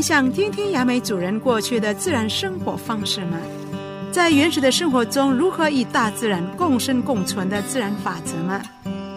[0.00, 3.36] 你想听听雅美主人过去的自然生活方式吗？
[4.10, 8.62] 在原始的生活中，如何与大自然共生共存的自然法则吗？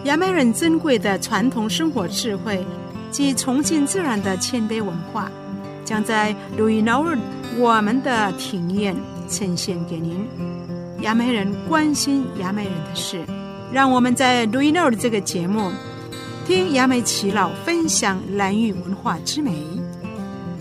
[0.04, 2.62] 雅美人珍贵的传统生活智慧
[3.10, 5.32] 及崇敬自然的谦卑文化，
[5.86, 7.16] 将在录音偶尔
[7.56, 8.94] 我们的庭院
[9.26, 10.28] 呈现给您。
[11.00, 13.24] 雅美人关心雅美人的事，
[13.72, 15.72] 让我们在录音偶尔这个节目
[16.46, 19.50] 听雅美祈老分享蓝玉文化之美。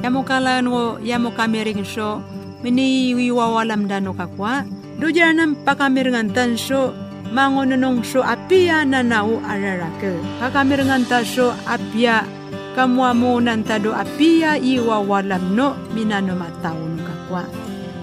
[0.04, 2.20] Yamukamering so
[2.60, 4.68] mini wiwawalam dano kakwa.
[5.00, 6.92] Dujanan pakamiringan tan so
[7.32, 10.20] mangononong so apia na nau ararake.
[10.44, 12.28] Pakamiringan ta so apia.
[12.76, 17.46] Kamwa mo nantado apia iwawalam no minano matawon kakwa.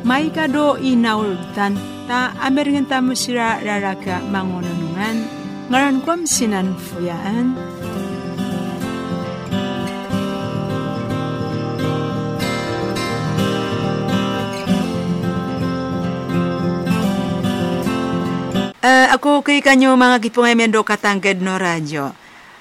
[0.06, 1.76] Mai kado inaul tan
[2.08, 5.26] ta ameringan ta musira raraka mangononongan
[5.70, 7.54] ngaran kwam sinan fuyaan
[18.81, 22.13] 呃，ako kay kanyo mga kipungay mendo katangkad no radyo。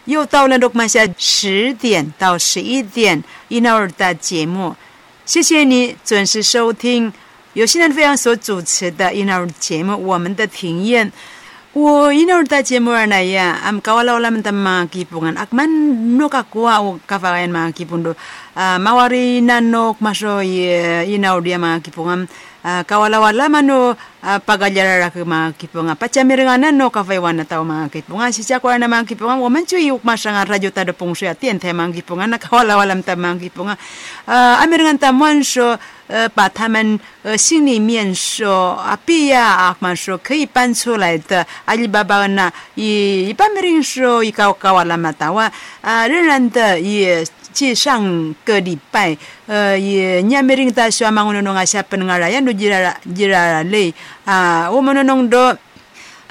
[0.04, 4.76] 又到了六马下十点到十一点一闹尔的节目，
[5.24, 7.10] 谢谢你准时收听
[7.54, 9.96] 由新南飞扬所主持的一闹尔节目。
[9.96, 11.10] 我们的庭院，
[11.72, 18.12] 我一闹尔的节目儿来呀，am kawala olam ta mga kipungan akman no kakuha o kafakayan mga kipundo
[18.52, 22.28] uh, mawari nanok maso inaw dia mga kipungan
[22.64, 28.32] uh, kawala-wala mano uh, pagalyarara ke mga kipunga pachamiringanan no kafaiwan na tao mga kipunga
[28.34, 31.72] si chakwa na mga kipunga waman chu yuk masanga radyo tada pungsho ya tien te
[31.72, 33.74] mga kipunga na kawala-walam ta mga kipunga
[34.26, 42.84] uh, amiringan ta mwansho 呃，把他们呃心里面说啊，必呀啊，嘛说可以搬出来的阿里巴巴呢，也
[43.22, 47.24] 一般没人说一高高啊那么大哇啊，仍然的也。
[47.59, 49.19] ci sang ke dipai
[49.51, 53.91] uh, ye nyamiring ta swa mangunong asya penengarayan do jira jira le
[54.23, 55.43] uh, o manunong do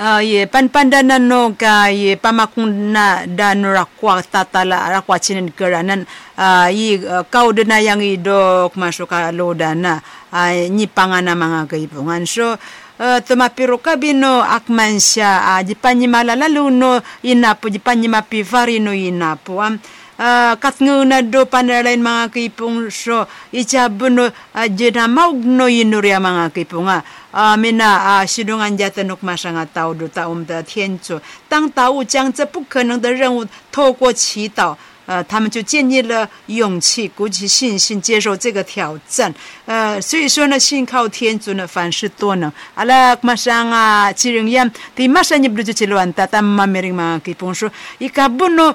[0.00, 6.08] uh, ye pan pandanan no ka ye pamakuna dan rakwa tatala rakwa chinen keranan
[6.40, 10.00] uh, ye uh, kau dena yang idok masuk lo dana
[10.32, 12.56] uh, nyi pangana mga kaipungan so
[12.98, 18.42] Uh, tumapiro kabino akmansya uh, jipanyimala lalu no inapo jipanyimapi
[18.82, 19.78] no inapo um,
[20.18, 23.24] kat nguna do panalain mga kipong so
[23.54, 24.30] ichabu no
[24.74, 30.08] jena maug no inuria mga kipong uh, mina uh, sidungan jata nuk masanga tao do
[30.08, 34.76] ta um da tian zu tang tao 将这不可能的任务透过祈祷。
[35.08, 39.34] 呃，他们就建立了勇气，鼓起信心，接受这个挑战。
[39.64, 42.52] 呃，所以说呢，信靠天主呢，凡事多能。
[42.74, 47.18] 阿拉马上啊，只人样，第马上你不就去乱打打马梅林嘛？
[47.24, 48.74] 给朋友说，一个不能。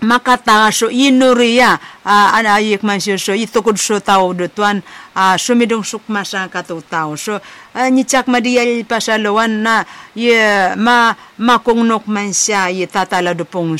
[0.00, 4.78] Makata so inuria ana ayik man so itukod so tao do tuan
[5.18, 9.82] uh, sumidong sukma sa kato tao uh, nitsak madiyal pasalawan na
[10.14, 10.38] ye
[10.78, 13.74] ma makungnok man siya ye tatala do pong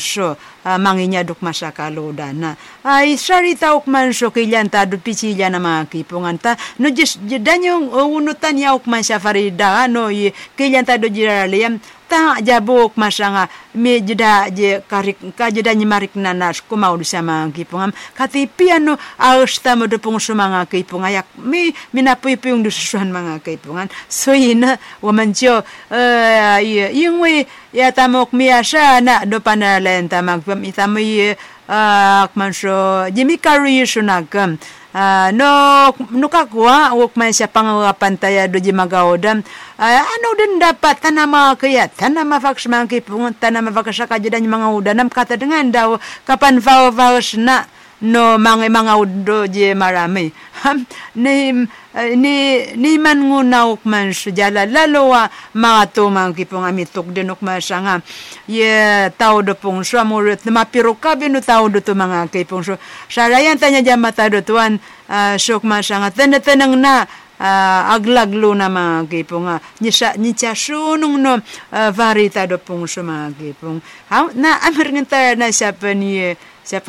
[0.77, 2.53] manginya duk masakalo na
[2.83, 7.15] ay sari taok man so kilyan ta do pichilya na mga kipungan ta no jis
[7.17, 11.07] danyong unutan yaok man siya farida no ye kilyan ta do
[12.09, 13.45] ta jabok masanga
[13.77, 19.61] me jeda je karik ka jeda nyimarik nanas ko mau disama kipungam kati piano aus
[19.61, 24.65] tamo de pung sumanga kipunga yak me mina pipung du suan manga kipungan so yin
[25.01, 25.61] wo man jo
[25.93, 31.37] eh, ye yin wei ya tamok mi asha na do panalen tamak pam itami eh,
[31.69, 34.57] ak man so jimikari sunagam.
[34.57, 34.78] uh,
[35.33, 39.45] no nuka kuwa wok man siya pangawapan taya do di magaodam
[39.77, 45.07] uh, ano din dapat tanama kaya tanama faks man kipung tanama faks kajadan mga udanam
[45.07, 45.89] kata dengan daw
[46.25, 47.69] kapan fao fao na
[47.99, 50.31] no mga mga udo je marami
[51.23, 51.51] ni
[52.15, 52.35] ni
[52.79, 57.99] ni man ngunaw man sujala lalo wa mga tumang kipong amitok dinok masanga
[58.47, 61.91] ye tao do pong so amurit na mapiro ka binu tao do to
[62.31, 62.79] kipong so
[63.11, 64.79] sarayan tanya jamata do tuan
[65.11, 65.35] uh,
[65.67, 67.03] masanga tanda tanang na
[67.35, 72.87] uh, aglaglo na mga kipong uh, nisya nisya sunong no uh, varita do pong
[73.35, 73.83] kipong
[74.39, 76.31] na amirngan na siya pa ni
[76.63, 76.79] siya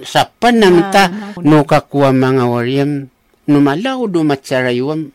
[0.00, 1.12] Sapa namta
[1.44, 3.12] no kakua mga wariyam
[3.44, 4.08] numalaw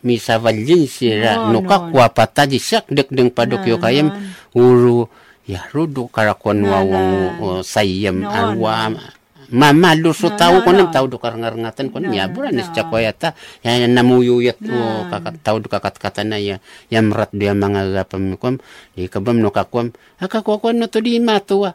[0.06, 0.38] misa
[0.85, 4.13] sira no kakua pataji sak dek deng padok yo kayam
[4.53, 5.09] uru
[5.50, 7.09] ya rudo karakwan wawang
[7.65, 8.94] sayam arwa
[9.47, 13.31] mama lu so tau ko nam tau do karangatan ko ya buran nes cakoyata
[13.63, 16.59] ya namuyuyat o kakat tau do kakat katana ya
[16.91, 18.59] ya merat dia mga gapam kom
[18.91, 21.71] di kabam no kakwam akakwakwan no to di matua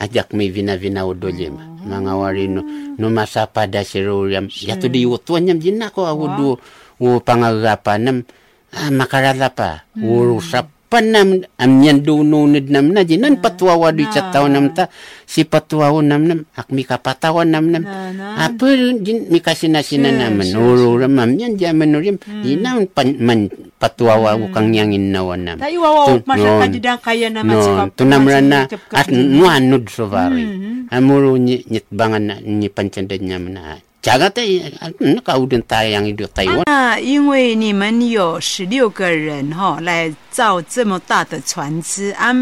[0.00, 2.64] ajak mi vina vina udolim mga warino
[2.96, 6.56] no masa pada siruriam ya tu di utuanyam jina ko awudu
[7.00, 8.24] u pangagapanam
[8.72, 14.90] ah, makarala pa urusap panam amyan dununid nam na jinan patwawa di cataw nam ta
[15.22, 18.50] si patwawa nam nam ak mi kapatawan nam nam Na, na.
[18.50, 18.66] apa
[18.98, 23.46] jin mi kasinasina naman ururam amyan jaman urim jinan pan man
[23.78, 26.60] patwawa ukang nyangin nawan nam Ta iwawa Tu- masya non.
[26.66, 27.94] kajidang kaya naman no, si Papa.
[27.94, 30.44] tunamran na Masya at nuanud sovari.
[30.90, 33.78] Amuro nyit bangan ni pancandad niya na.
[34.02, 36.64] Jaga te nakaudan tayang ido Taiwan.
[36.64, 42.32] 那因为你们有十六个人哈、来造这么大的船只，啊，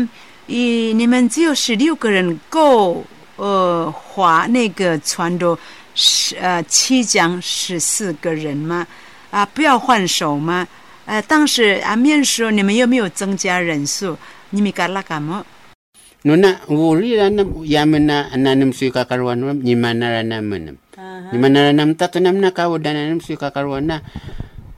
[0.47, 5.59] 以你们只有十六个人够呃划那个船的
[5.97, 8.87] 十呃七桨十四个人吗？
[9.33, 10.65] 啊，不要换手吗？
[11.07, 14.17] 呃，当时啊面试你们有没有增加人数？
[14.51, 15.45] 你们干啦干嘛？
[16.24, 20.80] Nuna uli na yaman na ananam suy kakarwan ram ni manara naman.
[21.32, 24.00] Ni manara nam ta tunam na kawudan anam suy kakarwan na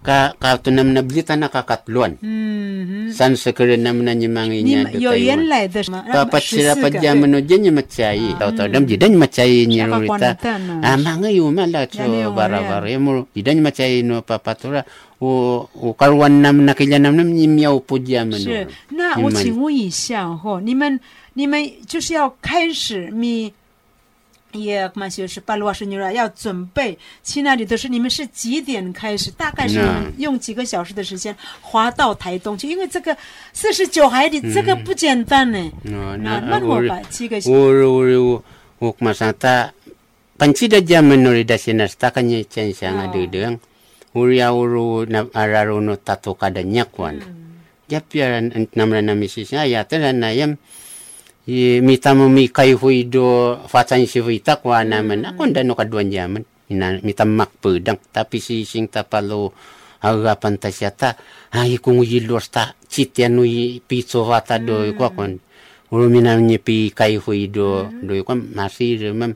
[0.01, 2.17] ka ka tunam na blita na kakatluan.
[2.25, 5.47] 嗯 San sekerin nam na ni 你 manginya 们 do 有原 Taiwan.
[5.47, 6.01] 来的什么？
[6.09, 6.97] Papat 十 sila 四 pa 个。
[6.97, 8.33] jaman no dyan yung matsayi.
[8.41, 10.09] Tau tau dam jidan matsayi ni Saka Rurita.
[10.41, 10.73] kwantan, no.
[10.81, 12.97] Ah, mga yuma la so Yani yung bara Maria.
[12.97, 14.81] bara mo jidan matsayi no papatura.
[15.21, 18.41] O o karwan nam nakilya nam nam ni miyaw po jaman.
[18.41, 20.99] 是 no.，那我你们请问一下哈，你们
[21.40, 21.56] 你们
[21.86, 23.50] 就是要开始咪，
[24.52, 29.30] 也嘛就是把罗氏女儿要准备去那里都是，你们是几点开始？
[29.30, 29.80] 大概是
[30.18, 32.68] 用几个小时的时间划到台东去？
[32.68, 33.16] 因为这个
[33.54, 35.58] 四十九海里，这个不简单呢。
[35.82, 37.56] 那那我把七个小时。
[37.56, 37.58] 我
[37.88, 38.44] 我我
[38.80, 39.72] 我马上他，
[40.36, 43.58] 本期的节目努力的那他看你真相啊，对的。
[44.12, 47.16] Uriya uru na araru no tatu kada nyakwan.
[51.48, 55.24] I mitamo mi kay huido fatan si kwa naman.
[55.24, 59.56] Ako nda no kaduan jaman ina mitam makpedang tapi si sing tapalo
[60.04, 61.16] agapan ta siya ta
[61.56, 64.84] ay kung yilos ta chitian i pizzo vata do.
[64.92, 65.40] Ko kon
[65.90, 68.12] uro minan ni pi kay huido do.
[68.20, 69.34] Ko masir mam.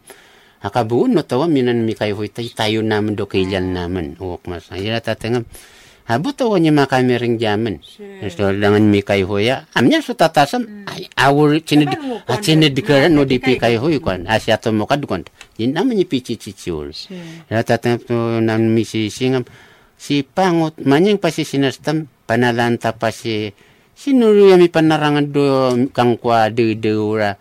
[0.64, 4.16] Akabuun no tawa minan mi kay hui tay tayo naman do kailan naman.
[4.16, 4.72] Uwak mas.
[4.72, 5.44] Ayra tatangam
[6.04, 7.80] habu to wanya makamiring jamin
[8.28, 9.64] so dengan mikai hoya.
[9.72, 10.84] Amnya su tatasan
[11.16, 11.96] awur cini di
[12.44, 15.24] cini di keren no di pikai kan asia to mokad kan
[15.56, 16.92] jin namanya pici ciciul
[17.48, 19.44] rata to nan misi singam.
[19.96, 23.56] Si pangut manyang pasi sinastam panalanta pasi
[23.96, 25.44] sinuru yami panarangan do
[25.94, 27.32] kangkwa de de ora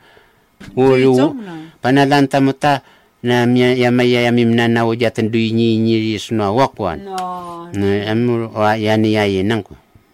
[0.80, 1.36] Ulu,
[1.84, 2.88] panalanta muta
[3.24, 7.08] ta, na miya yamaya yamim na nawajatan do nyi nyi sno wakwan.
[7.08, 9.74] 哦，Na amur wa yani ya yenang ko.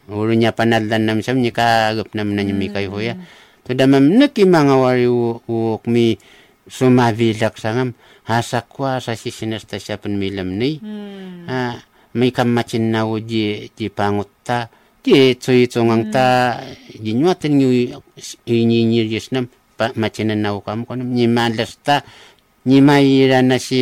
[0.10, 3.18] Uru nya panadlan nam sam ni kagap nam na mi kay hoya.
[3.66, 6.18] To damam naki mga wari u u- mi
[6.70, 7.94] sumavilak sangam
[8.30, 10.78] hasakwa sa sisinasta siya pan milam ni.
[10.82, 11.82] 嗯 Ah,
[12.14, 14.70] may kamachin na uji di pangut ta.
[15.02, 16.60] Di tsoy tsongang ta
[16.94, 17.70] jinyuatan nyu
[18.46, 19.48] inyinyir nam
[19.80, 22.04] pa machinan na ukam ko nam ni malas ta
[22.70, 23.82] nyimai rana si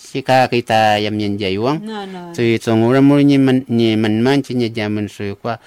[0.00, 2.32] si kakita yam nyen uang, no, no.
[2.32, 5.60] tu itong ura muri ni man man chi jaman su kwa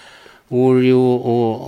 [0.50, 1.22] uri o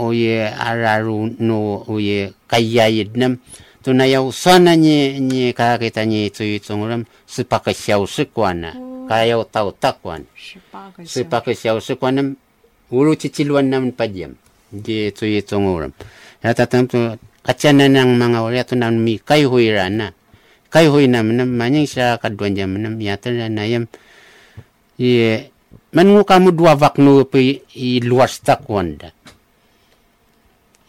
[0.10, 3.38] oye ye araru no oye ye kaya yidnam
[3.86, 6.98] tu na yau sana ni ni kakita ni tu itong ura
[7.30, 8.74] si paka xiao si kwana
[9.06, 10.26] kaya o tau takwan
[11.06, 12.26] si paka xiao si kwana
[12.90, 14.34] uru chi chiluan naman padyam
[14.74, 15.88] di tu itong ura
[16.42, 16.98] ya tatam tu
[17.46, 19.46] kacana ng mga uri atu nan mi kai
[20.68, 23.88] na kayhuy nam nam manyang siya kadwan jaman nam yata na nayam
[24.98, 25.54] Ye,
[25.94, 29.14] man ngu kamu dua vaknu pe i luas takwanda.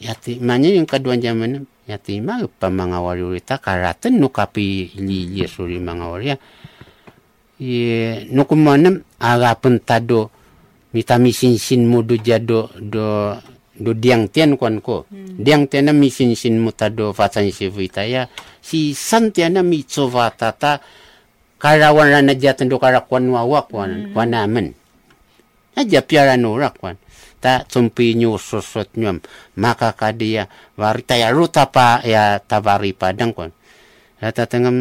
[0.00, 5.76] Yati manya yung kaduan jaman yati ma pa mga warurita karatan no kapi li suri
[5.76, 6.36] mga warya.
[7.60, 10.32] Ye, no kumanam agapun tado
[10.96, 13.36] mitami sin mo do jado do
[13.78, 15.06] do diang tian kwan ko.
[15.14, 18.26] Diang tian na mi sin sin mo tado fatsan si vitaya.
[18.58, 20.82] Si san tian na mi ta
[21.58, 24.74] karawan na jatan do karakwan wawa kwan kwan naman.
[25.78, 26.98] Aja piara nurak kwan.
[27.38, 29.22] Ta tsumpi nyo sosot nyam
[29.54, 33.54] makakadia warita ya ruta pa ya tavari padang kwan.
[34.18, 34.74] Rata tengam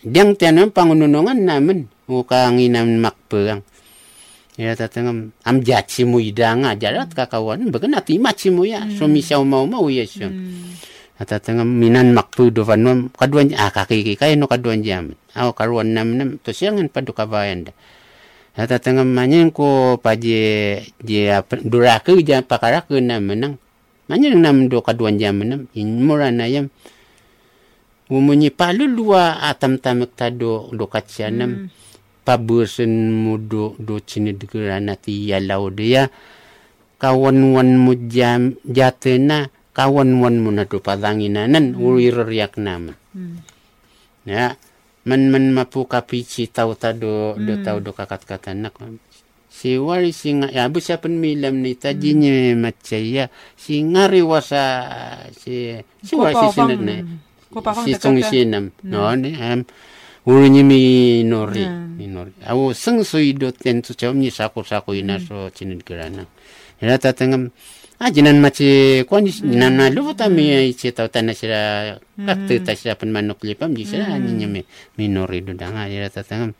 [0.00, 3.60] diang tianam pangununungan naman muka nginam makpeang.
[4.58, 8.82] Ya tatangam am jaci mu idanga jarat kakawan bagan ati maci mu ya?
[8.98, 10.26] So misau mau mau ya so.
[11.18, 15.14] Ata tengam minan makpu do vanum kaduan ah kaki kay no kaduan jam.
[15.38, 16.28] Aw karuan nam nam.
[16.42, 17.72] To siangan padu kabayan da.
[18.58, 21.20] Ata tengam manyen ko paje je
[21.62, 23.54] durake ja pakara ke nam menang.
[24.10, 25.70] Manyen nam do kaduan jam nam.
[25.78, 26.66] In murana yam.
[28.08, 31.68] umunyi palulua atam tamek tado do katsianam
[32.28, 36.12] pabusen mu do do cini degerana ti yalau dia
[37.00, 42.92] kawan wan mu jam jatena kawan wan mu na do padanginanan uri riak naman
[44.28, 44.60] ya
[45.08, 48.76] man man mapu kapici tau tado do tau do kakat katanak
[49.48, 54.60] si wari singa ya bu siapa milam ni tajinya macaya si ngari wasa
[55.32, 56.36] si si wari
[57.88, 59.00] si sinat na
[60.28, 61.64] Uri ni minori
[61.96, 66.28] minori au seng sui do ten tu chom ni sako sako ina so chinit gerana
[66.84, 67.48] ya tatengam
[67.98, 71.60] ajinan maci kwani jinan na lu ta mi ichi tau tanah sira
[72.28, 74.68] kakte ta sira pen manuk lipam di sira ni nyame
[75.00, 76.52] minori do danga ya tatengam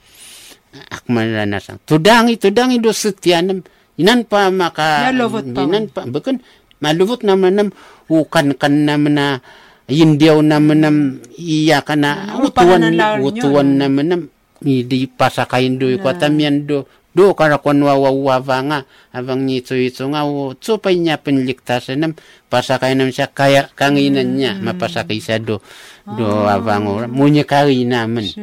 [0.89, 3.61] akmal nasang tudangi tudangi do setianam
[4.01, 5.61] inan pa maka Ya, lovot pa.
[5.69, 6.41] inan pa bukan
[6.81, 7.69] maluvot naman nam
[8.09, 9.45] ukan kan naman
[9.89, 10.97] na Indiaw naman nam
[11.41, 12.85] iya kana Ano, utuan
[13.25, 14.23] utuan naman nam
[14.61, 16.85] hindi pasakayin do ko tamyan do.
[17.17, 18.79] Do karakon wawawa nga
[19.11, 22.13] abang nito ito nga o tsupay niya penliktasan nam
[22.53, 25.65] pasakay nam siya kaya kanginan niya mapasakay siya do.
[26.05, 27.09] Do abang ora.
[27.09, 28.39] Munya kari naman 是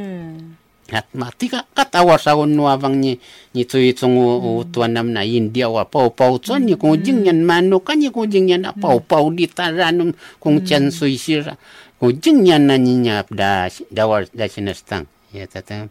[0.93, 3.17] at mati ka katawa sa no abang ni
[3.57, 4.13] ni tu itong
[4.61, 8.29] utuan nam na India wa pau pau tson ni kung jing yan mano kanya kung
[8.29, 11.57] jing yan pau pau di taranum kung chan sui sira
[11.97, 15.89] kung jing yan na niya da dawar da sinastang ya tatang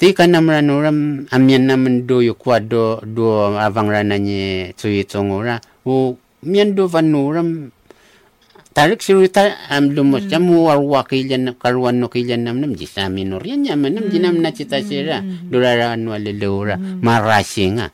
[0.00, 4.88] ti ka nam ranuram amyan naman do yu kwa do do abang rana ni tu
[4.88, 6.16] itong ora o
[6.48, 7.68] miyan do vanuram
[8.78, 13.90] tarik siruta am lumos jam war wakilyan karuan no nam nam jisa minor yan yaman
[13.90, 15.18] nam jinam na cita sira
[15.50, 17.90] durara anu alilura marasi nga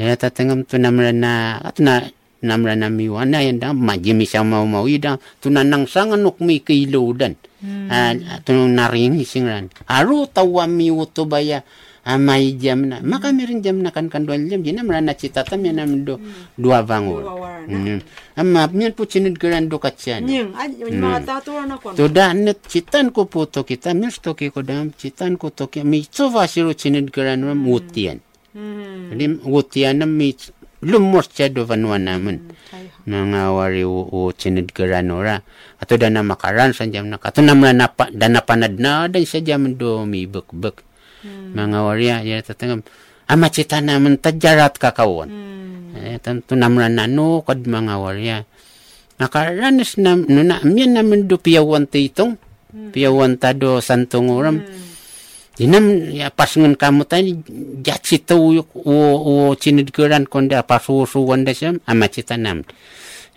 [0.00, 2.08] ya tatangam tu namra na at na
[2.40, 6.64] namra na miwana yan da majimi sa mau mau ida tu nanang sangan nuk mi
[6.64, 7.36] kiludan
[7.92, 8.16] ah
[8.48, 11.60] tu naring singran aru tawa mi utubaya
[12.04, 14.60] amai jam na maka mirin jam na kan kan dua jam.
[14.60, 16.20] Jinam rana cita tam yan nam do
[16.56, 17.24] dua bangur
[17.64, 18.00] Hmm.
[18.36, 19.88] Amma mian po chinid geran do ko
[21.96, 25.80] To da net citan ko to kita mir stoki ko dam citan ko to ki
[25.86, 28.20] mi tsova siru chinid geran ram utian.
[28.52, 29.16] hmm.
[29.16, 30.36] Lim utian nam mi
[30.84, 32.52] lumos cha do vanwa naman.
[32.76, 35.40] ay Mga wari o, o chinid geran ora.
[35.80, 38.44] Ato da na makaran sa jam na kato namla na pa da na
[39.08, 40.76] dan jam do mi bek bek.
[41.54, 41.78] Mga
[42.26, 42.82] ya tatangam
[43.28, 45.28] amachita naman tajarat kakawon.
[45.30, 45.82] Mm.
[45.94, 48.38] Eh, tanto namran nanukod mga warya.
[49.14, 52.34] Nakaranas na, nuna, amyan naman do piyawan ta itong,
[52.74, 52.90] mm.
[52.90, 54.58] piyawan ta do santong uram.
[54.58, 54.82] Mm.
[55.62, 57.30] Inam, ya, pasungan kamu tani,
[57.78, 62.66] jatsi ta uyo, uo, uo sinidkuran konda, pasusuwan da siyam, amachita naman.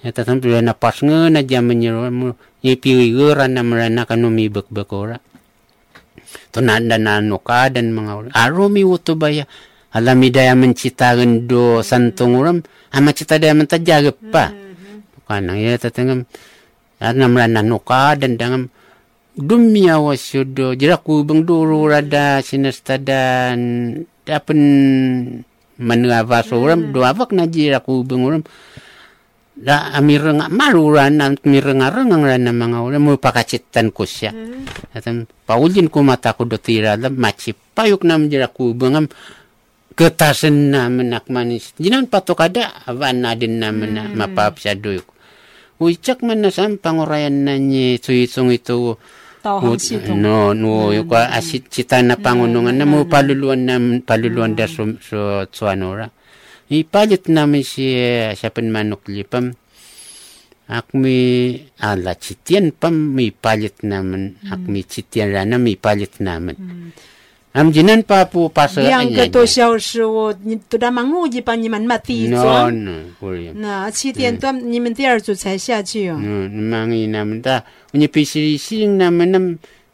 [0.01, 2.09] Ya, tatang pila na pasungan na jaman nyo,
[2.65, 5.21] ipiwiguran naman na kanumibak bakora.
[6.27, 6.51] Bek ora.
[6.51, 8.29] To nanda na ano ka dan mga ora.
[8.35, 9.47] Aro mi uto ba ya?
[9.95, 12.57] Alami daya mencitakan do santong uram.
[12.91, 14.51] Ama cita daya mentajagap pa.
[15.27, 16.23] Kanang ya tatangam.
[16.99, 18.69] At namran na ano ka dan dangam.
[19.37, 20.73] Dumya wasyo do.
[20.73, 23.93] Jira kubang duro rada sinasta dan.
[24.27, 24.59] Dapan
[25.79, 26.91] manuava so uram.
[26.91, 28.43] Do avak na jira kubang uram.
[29.57, 34.29] Da amirang maruran na mirang arangang ran na mga uram mo pakacitan ko siya.
[34.93, 39.05] Atam paulin ko mata ko do tira da maci payuk nam jira kubang am
[39.97, 41.73] ketasen naman nakmanis.
[41.81, 42.85] Jinan patok ada
[43.17, 45.09] na din naman na mapap siya doyok.
[45.81, 49.01] Uicak man na sam pangurayan na niya tuyitong ito.
[49.47, 53.79] tao hang sitong No, no, yung kwa asit cita na pangunungan na mo paluluan na
[54.03, 56.11] paluluan da so, so tsuanora.
[56.67, 59.55] Ipalit namin si eh, sapan manukli pam.
[60.67, 61.15] Akmi
[61.79, 64.35] ala ah, chitian pam mi palit naman.
[64.35, 64.51] Mm.
[64.51, 66.59] Akmi chitian rana mi palit naman.
[66.59, 66.89] Mm.
[67.57, 70.29] Am jinan pa po pasa Yang ka to siya si wo
[70.69, 72.69] to da mangu ji pa ni man mati no, ah.
[72.69, 73.09] no,
[73.57, 74.41] Na chitian hmm.
[74.45, 76.15] to ni man diar zu cai xia qi yo.
[76.21, 77.65] No, mangi naman da.
[77.97, 79.45] Ni pi si sing naman nam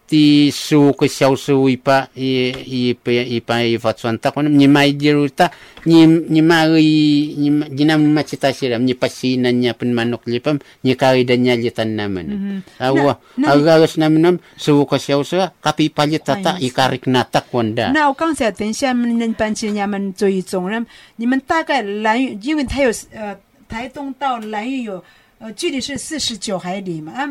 [0.06, 5.50] 第十五个小时尾巴，一一百一百一发船打过来，尼玛一路打，
[5.86, 17.92] 尼尼玛伊尼尼玛没注意到，尼怕是那尼阿潘曼洛克离蓬，尼卡里达尼阿吉坦南门，啊哇，啊个 os 南门南，十五个小时啊，卡皮帕尼塔塔伊卡里克纳塔，wonder。
[17.94, 23.36] 那我刚才等一下，你们班姐你们做一种，你们你们大概南，因为它有呃，
[23.68, 25.04] 台东到南玉有
[25.40, 27.30] 呃，距离是四十九海里嘛，啊。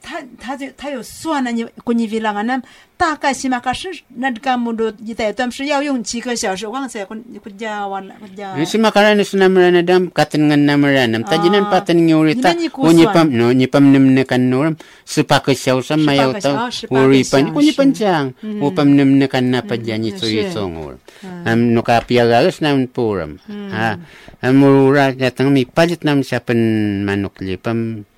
[0.00, 2.62] 他他就他有算了，你估计 bilangan 呢，
[2.96, 8.54] 大概起码可是那个木都一代段是要用几个小时，忘记kun kujawan kuja.
[8.66, 13.04] Si makaran is namran dam katen ngan namran nam tajinan paten ngurita Ina ni unyi
[13.08, 13.14] kusuan.
[13.14, 16.70] pam no nyi pam nem ne kan nuram sepak siaw sam mayaw Sepak taw siaw,
[16.70, 17.78] sepak uri siaw, pan kunyi si.
[17.78, 18.26] pancang
[18.62, 20.38] upam nem ne kan na pajani so si.
[20.44, 20.94] isong ur
[21.48, 23.42] am no ka piagagas nam puram
[23.74, 23.98] ha
[24.44, 28.11] amura datang mi palit nam siapan manok lipam doi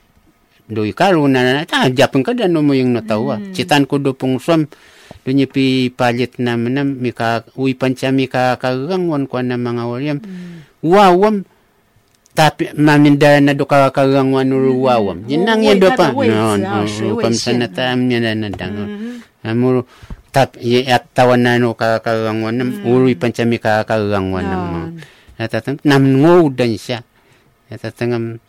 [0.70, 4.66] Karu na na ta japang ka dan mo yung natawa citan ko do pong som
[5.26, 9.58] do niya pi palit na manam mi ka uy pancha mi ka kagangwan ko na
[9.58, 10.20] mga waryam
[10.82, 11.46] wawam
[12.36, 15.24] tapi maminda na do ka kagangwan uru wawam.
[15.24, 17.56] Jinang Uy, yan do pa no ah, shui, uy, pam siya.
[17.56, 18.76] sana ta amnya na na dang
[19.40, 19.88] amuro
[20.36, 24.62] tap at tawan na no ka kagangwan nam uru pancha mi ka kagangwan nam
[25.40, 27.08] natatang nam ngodan siya
[27.72, 28.44] natatangam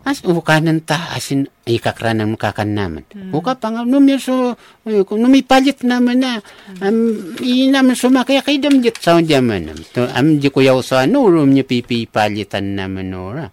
[0.00, 3.04] as ukanan ta asin ikakranam kakan naman.
[3.36, 4.56] Uka pang numi so
[4.88, 6.40] numi palit naman na
[6.80, 6.96] am
[7.44, 11.52] inam so makaya kay damjit sa jaman to am ji ko yaw sa no rum
[11.52, 13.46] ni pipi palitan naman ora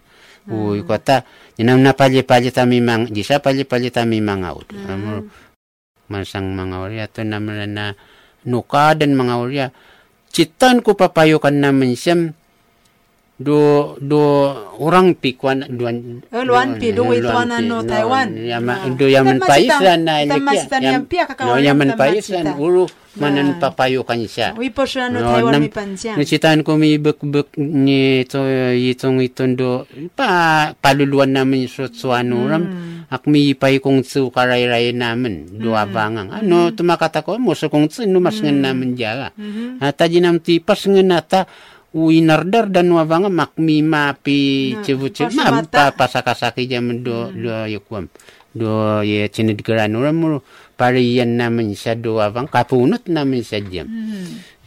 [0.48, 1.20] uy ko ta
[1.60, 5.28] inam na pali palit ami mang di sa pali palit ami mga ut amor
[6.08, 7.92] masang mga orya to naman na
[8.48, 9.66] nukadan mga orya
[10.32, 12.32] citan ko papayukan naman siyam
[13.38, 14.50] do do
[14.82, 18.34] orang pi kuan duan oh luan pi do eh, wei tuan no Taiwan.
[18.34, 21.06] Yama do yaman pais lan na lekia yam
[21.46, 25.70] no yaman pais lan uru manan papayo kan siya wi po siya no Taiwan mi
[25.70, 28.42] pan siya nacitan ko mi bek bek ni to
[28.74, 29.86] itong itong do
[30.18, 33.14] pa paluluan namin so suan ano, uram hmm.
[33.14, 35.82] ak mi pay kong su karay ray namin do hmm.
[35.82, 36.28] abangang.
[36.34, 36.74] Ah, ano hmm.
[36.74, 39.30] tumakata ko mo so kong su numas namin jala
[39.78, 41.46] ata ah, jinam tipas ngenata
[41.88, 48.12] ata uinardar dan wabanga mapi Na, cebu cebu ma pa pasakasaki jam do do yukwam
[48.52, 50.44] do ye cinidgaran ram mo
[50.76, 53.88] pariyan namin siya do abang kapunot namin siya jam.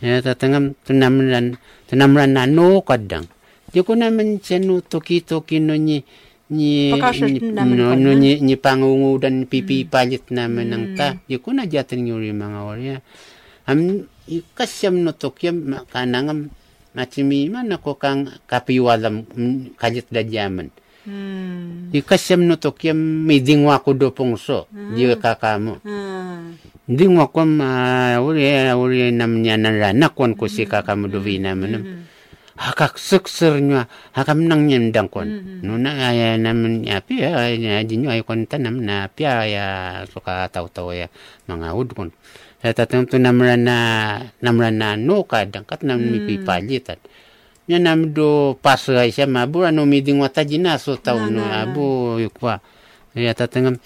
[0.02, 3.30] Ya tatangam tunamran tunamran na no kadang.
[3.72, 6.04] Di ko naman siya no toki-toki no ni
[6.52, 8.12] ni no, no, na.
[8.12, 11.16] ni, ni pangungudan pipipalit naman ng ta.
[11.24, 12.98] Di ko na jatan yung mga orya.
[13.70, 15.86] Am ikasyam no tokyam ma-
[16.92, 19.26] kanangam machimi man ako kang kapiwalam
[19.78, 20.70] kalit da jaman.
[21.02, 21.90] Hmm.
[21.92, 24.68] Ikasyam no tokyam may dingwa ko do pungso.
[24.70, 25.82] Di kakamo.
[25.82, 26.54] Ah.
[26.88, 32.06] Hindi mo ako ma uri uri nam niya nan ranak kon ko si kakamuduvi naman.
[32.54, 35.26] Hakak suksur niya hakam nang niyan dang kon.
[35.66, 37.58] No na ay naman api ay
[37.90, 39.58] di ay kon tanam na api ay
[40.06, 41.10] suka taw-taw ya
[41.50, 42.10] mga ud kon.
[42.70, 43.78] Tatang to namran na
[44.38, 47.02] namran na no kadang kat nam mi pipalitan.
[47.66, 52.62] Nya nam do paso ay siya mabura no miding wata jinaso taw no abo yukwa.
[53.18, 53.82] Ya tatangam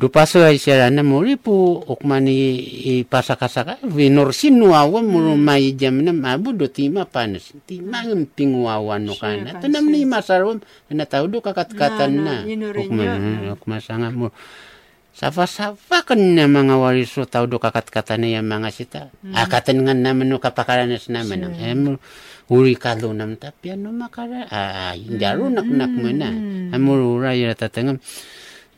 [0.00, 2.56] do paso ay siya na mo po okmani
[3.04, 7.52] ipasakasaka vinorsin nuawa mo may jam na mabu do tima panas.
[7.68, 12.34] Tima ng pingwawa no kana to nam ni masarwam na tao do kakatkatan Na, na
[12.40, 13.08] na, inurin okman
[13.60, 14.32] okmasanga mo
[15.18, 19.10] Safa-safa kan na mga wariso tao do kakat-katan na yung mga sita.
[19.34, 21.42] Akatan nga naman no kapakaranas naman.
[21.42, 21.92] Ang emo,
[22.54, 24.46] uri kalo nam tapya no makara.
[24.46, 26.30] Ay, daro nak-nak mo na.
[26.70, 27.98] Amurura yung tatangam.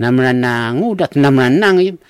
[0.00, 2.00] Namran na ngudat, namran na ngayon.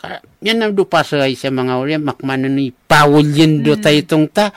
[0.00, 4.32] Ka- Yan na do pasay sa mga uri, makmano ni pawul yun do tayo itong
[4.32, 4.56] ta.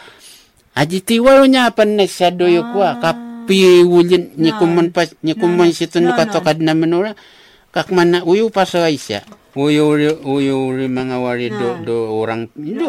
[0.80, 3.04] Aji tiwaro niya pan na siya do yung kwa.
[3.04, 7.12] Kapiwulin, ni kuman pa, ni kuman si no katokad na manura.
[7.70, 9.22] Kakman na uyu pasay siya.
[9.54, 12.86] Uyu uyu uri mga wari do, do orang, do,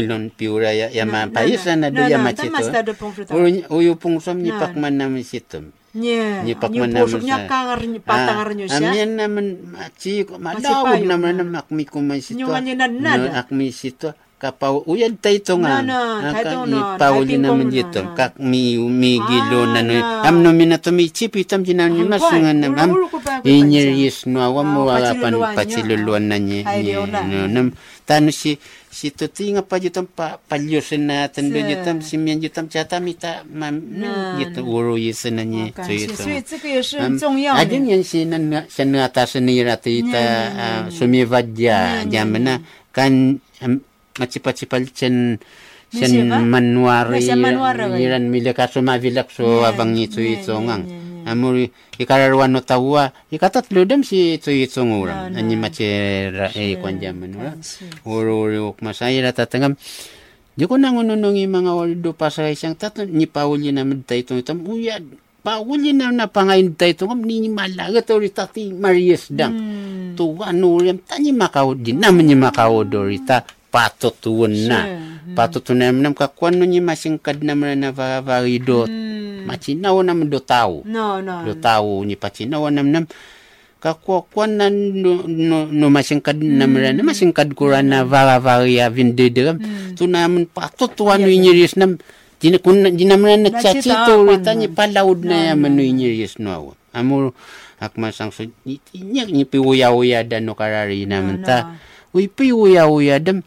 [0.00, 2.56] ulon piura ya, ya mapayusan na do ya machito.
[3.36, 4.58] Uyu, uyu pong som ni Na.
[4.58, 5.72] pakman namin sitom.
[5.92, 6.40] Nye.
[6.46, 8.80] Ni pakman Nye pusok namin niya sa- kangar niya patangar niyo siya.
[8.80, 11.44] Amiyan naman, Masipayo madawag naman na.
[12.76, 13.18] nanad.
[13.20, 15.84] No, akmi sito kapau uyan tay to nga
[16.32, 19.92] ka ni Paulina man dito kak mi umigilo na no
[20.24, 22.72] am no mina to mi chipi tam jinan ni masungan na
[23.44, 26.64] inyer yes no awam mo wala agapan patsiluluan na ni
[27.52, 27.68] no
[28.08, 28.56] tanu si
[28.88, 33.76] si tuti nga pa jutam pa natin do jutam si mian jutam chata mita mam
[34.40, 35.44] gitu uro yes na.
[35.44, 37.28] ni so yutam
[37.60, 38.40] adin yan si na
[38.72, 40.00] sa nata sa nirati
[40.96, 42.56] sumivadya na
[42.90, 43.44] kan
[44.20, 45.40] ngacipacipalicen
[45.90, 47.26] sen manuari
[47.98, 50.86] iran mile kaso mavilak so abang itu itu ngang
[51.26, 51.58] amur
[51.98, 57.38] ikararwan no tawa ikatat ludem si itu itu nguram anyi macera eh, e kwanjaman ano,
[57.50, 57.54] ah.
[58.06, 59.74] ura uru uru masaira tatangam
[60.50, 64.44] Di ko nangununong yung mga oldo pa sa isang tatlo, ni Pauli na maday itong
[64.44, 65.00] itam, uyad,
[65.40, 69.56] Pauli na napangayin tayo itong, ni malagat o tati Marias dang.
[70.18, 74.80] Tuwa no riyam, ta ni makaod din, naman ni makaod o rita, patutuan na.
[74.84, 75.34] Sure.
[75.38, 78.84] Patutunan naman kakuan no niya masingkad naman na varido.
[78.84, 79.46] Hmm.
[79.46, 80.82] Machinaw naman do tao.
[80.84, 81.46] No, no.
[81.46, 83.10] Do tao ni pachinaw naman naman
[83.80, 89.56] kakuan na no, no, no masingkad naman na masingkad ko rin na vara varia vindidiram.
[89.94, 91.96] Tu naman patutuan no inyiris nam
[92.40, 96.48] Jina kun jina mana na ah, to rita ni palaud na ya manu inyiris no
[96.48, 96.72] awa.
[96.96, 97.36] Amur
[97.76, 101.76] ak masang so ni ni pi uya uya dan no karari na menta.
[102.16, 103.44] Ui pi uya uya dam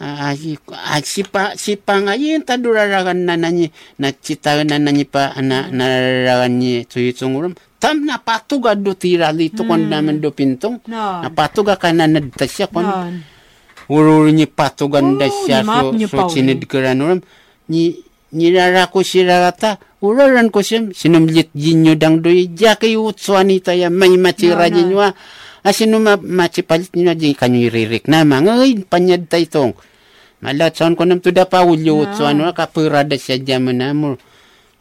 [0.00, 3.68] Ah, ah, sipa ah, sipa nga yin ta duraragan na nani
[4.00, 9.28] na cita na nani pa na nararagan ni tuyitong urum tam na patuga do tira
[9.36, 10.80] dito kon naman do pintong.
[10.88, 12.88] Na patuga kana nadta siya kon.
[13.92, 17.20] Urur ni patugan da siya so so sinid kuran urum
[17.68, 18.00] ni
[18.32, 24.72] nirara ko sirarata uraran ko siyam sinumlit jinyo dang do jaki utsuani taya may matira
[24.72, 25.12] jinyo
[25.60, 27.68] asinu macipalit nyo jing kanyo
[28.08, 29.76] na mga ay panyad tay tong
[30.43, 34.19] Malat saan ko nam tuda pa ulyo utswani wa kapurada siya jaman na mo.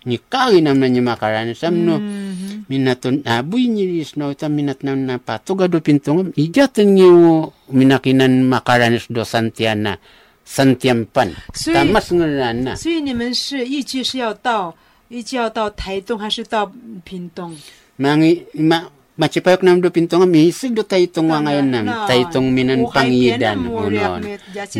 [0.05, 1.97] Ni kagi naman niya makarana sam no.
[1.97, 2.69] Mhm.
[2.69, 9.09] Minaton aboy ni no ta minat na na patuga do pintong ijatan niyo minakinan makaranes
[9.09, 9.97] do Santiana
[10.45, 14.75] Santiampan 所以 tamas ngaran na 所以你们是预计是要到
[15.09, 16.71] 预计要到台东还是到
[17.05, 17.57] 屏东？
[17.99, 18.85] mangi ma
[19.20, 22.08] machipayo nam do pintong mi sig do tay tong wanga nam.
[22.08, 23.92] tay tong minan pangidan oh,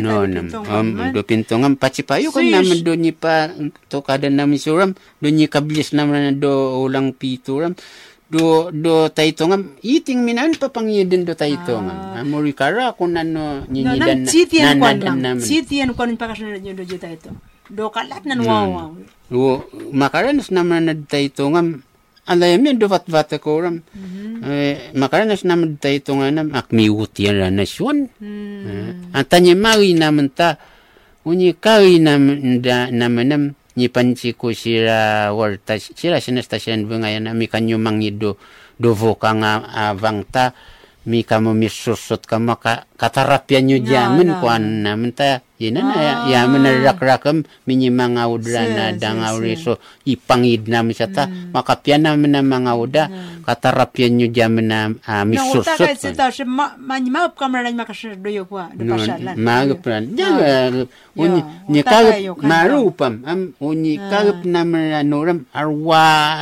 [0.00, 3.52] no no um do pintong am pachipayo nam do ni pa
[3.92, 7.76] to kada nam suram do ni kablis nam na do ulang pituram
[8.30, 13.66] do do taitong eating minan pa pangiden do taitong am amuri ah, kara kun ano
[13.68, 17.36] nyinyidan na sitian kwan lang sitian kwan pa do taitong
[17.68, 18.48] do kalat nan hmm.
[18.48, 18.88] wawaw
[19.34, 21.82] wo makaranas naman na taitong
[22.30, 23.02] alayam yan do vat
[23.42, 23.82] ko ram
[24.46, 30.54] eh, makaranas naman taytong anam akmiwut yan na syon 嗯 ang tanya mari naman ta
[31.26, 33.42] unyi kari naman da naman nam
[33.74, 38.38] ni panci ko sira warta sira sinastasyan bungayan na mi kanyo mangido
[38.78, 40.54] do voka nga avang ta
[41.10, 44.38] mi kamo mi susot kamo ka katarapyan nyo No, jamin no.
[44.38, 46.24] kuan naman ta yenan ah.
[46.24, 48.96] ya menarakrakam minyimangaudra
[50.08, 51.52] ipang idna misata mm.
[51.52, 53.44] makapiana mena mangauda mm.
[53.44, 58.48] kata rapianyu jamena uh, misusut no, utaka sita se ma manima kamera nima kasir doyo
[58.48, 66.40] kwa do pasalan ma gpran jaga uni nyikag marupam am uni kagp namera noram arwa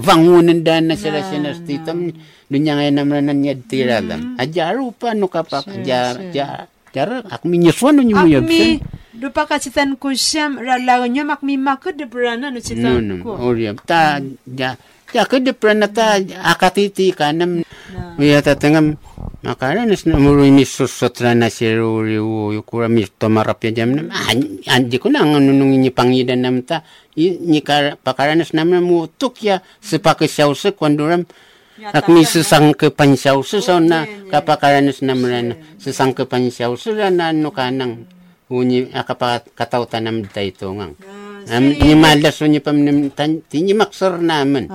[0.00, 2.16] vangunan dan sila sinartitam
[2.48, 7.02] dunyangay namra nanyad tiradam ajarupa no kapak ajar ajar sure.
[7.02, 8.80] adya, Jara, ako minyaswan no yung Akmi
[9.18, 13.34] do pa ka citan ko siyam ralaga nyo makmi makad de brana no No, ko.
[13.82, 14.78] Ta, ja,
[15.10, 18.20] ja, kada prana ta, akatiti ka nam, Na.
[18.20, 19.00] Uya tatangam
[19.40, 24.12] makaranas na muro ni susotra na si Ruri yukura mi tomarap ya jam nam
[24.68, 26.84] anji ko na ang nunung ni pangidan nam ta.
[27.16, 31.24] Ni kar pakaranas nam na mutuk ya sepake sausa kwanduram
[31.78, 37.30] Akmi susang ke pansiaw susaw na kapakaranus na mula na susang ke pansiaw sula na
[37.30, 38.02] ano kanang
[38.50, 40.98] unyi akapakatawta nam day ito ngang.
[41.48, 43.14] Am ni malas unyi pam nam
[43.46, 44.66] tinyi maksor naman.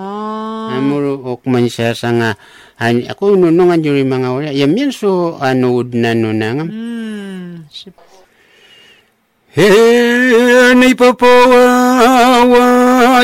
[0.71, 2.31] Amuro ok man siya sa nga
[2.79, 4.49] ako nunungan yuri mga wala.
[4.55, 6.71] Yam yan so anood na nunangam.
[6.71, 7.67] Mm.
[9.55, 11.53] ሄኒጵጶዋ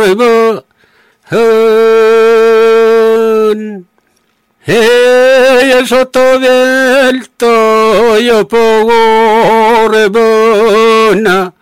[5.78, 11.52] el soto del yo pogo rebona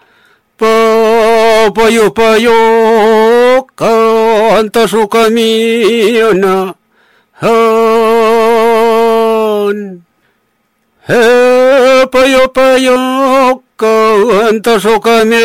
[0.57, 6.77] popo yo payo canta su camino
[7.43, 8.75] hơn
[11.09, 11.25] he,
[12.13, 12.97] payo payo,
[13.77, 13.95] ko,
[14.49, 15.43] anta soka me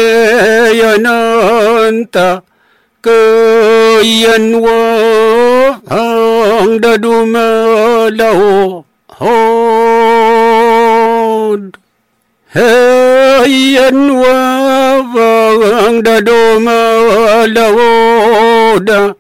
[0.80, 2.41] yananta
[3.02, 3.12] ko
[4.04, 4.82] yanwa
[5.89, 7.47] ang daduma
[8.13, 8.86] lao
[9.19, 10.39] hod.
[12.54, 12.71] He
[13.75, 14.39] yanwa
[15.17, 16.80] ang daduma
[17.52, 19.13] lao da.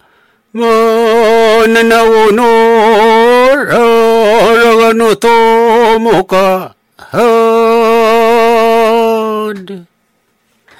[5.15, 7.99] Tomoka had.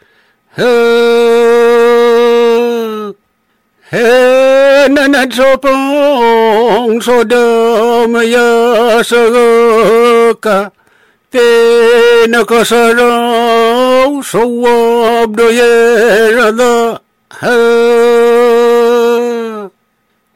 [0.57, 0.71] hê
[4.89, 7.43] na na so pong so de
[8.11, 9.21] ma ya so
[10.43, 10.71] ka
[11.31, 11.47] te
[12.27, 13.11] na ko so ro
[14.21, 15.71] so ob do ye
[16.35, 16.99] ra da
[17.41, 17.57] hê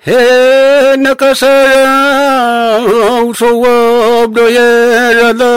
[0.07, 4.69] hê na ko so ro so ob do ye
[5.19, 5.53] ra da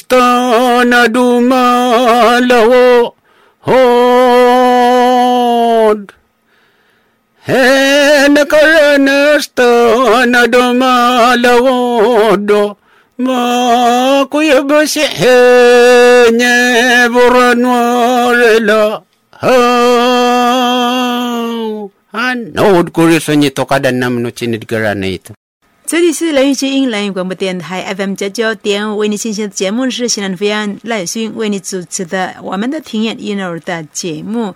[0.00, 2.84] स्थान डुमालवो
[3.68, 3.80] हो
[7.48, 7.64] हे
[8.28, 9.08] न करण
[9.46, 11.78] स्थान डुमालवो
[12.50, 12.62] डो
[13.20, 15.36] ma kuyabase he
[16.32, 16.54] nye
[17.12, 18.80] buranwarela
[25.86, 34.54] 这里是雷雨之音雷雨广播电台 fm 九九点五为你进行的节目是新浪飞扬赖勋为你主持的我们的庭院音乐的节目。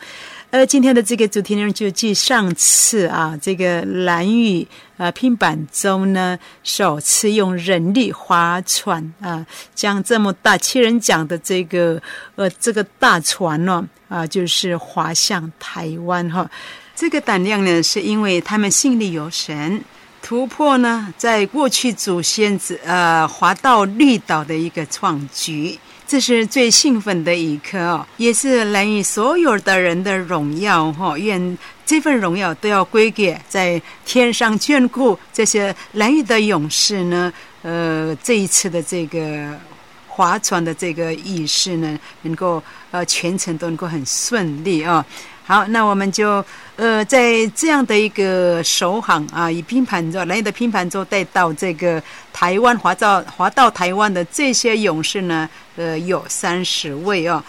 [0.55, 4.65] 呃，今天的这个主题内容就继上次啊，这个蓝屿
[4.97, 12.01] 呃拼板中呢，首次用人力划船啊，将这么大七人桨的这个
[12.37, 16.49] 呃这个大船呢啊，就是划向台湾哈。
[16.95, 19.83] 这个胆量呢，是因为他们心里有神，
[20.23, 25.77] 突破呢，在过去祖先子呃划到绿岛的一个创举。
[26.07, 31.17] 这是最兴奋的一刻哦，也是来于所有的人的荣耀哈。
[31.19, 37.33] 愿这份荣耀都要归给在天上眷顾这些蓝屿的勇士呢。
[37.63, 39.59] 呃，这一次的这个
[40.07, 45.05] 划船的这个仪式呢，能够呃全程都能够很顺利啊。
[45.47, 46.45] 好，那我们就
[46.77, 57.41] 呃，在这样的一个首航啊，以拼盘舟来的拼盘舟带到这个台湾划到划到台湾的这些勇士呢，呃，有三十位哦。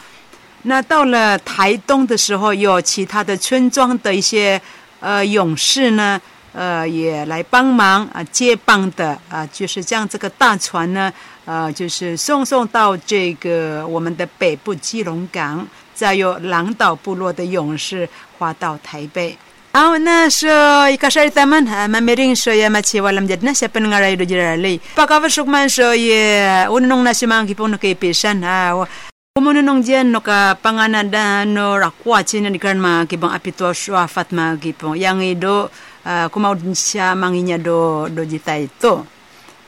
[0.62, 4.62] 那到了台东的时候，有其他的村庄的一些
[5.00, 6.22] 呃勇士呢，
[6.54, 11.12] 呃，也来帮忙啊，接棒的啊，就是将这个大船呢，
[11.46, 15.68] 呃，就是送送到这个我们的北部基隆港。
[15.95, 19.37] 再有狼岛部落的勇士划到台北。
[19.73, 28.75] 好，那说一个事儿，咱们啊，慢慢说呀，嘛，切，我们讲那些本来有的人嘞，把个说嘛说也，我弄那些嘛，基本都可以背上啊。
[28.75, 28.89] 我
[29.37, 35.71] 我们弄件那个 panganan no rakwa cina di kan ma kibang apito shwa fatma kipong yang ido
[36.05, 39.07] kumau siya manginya do do jita itu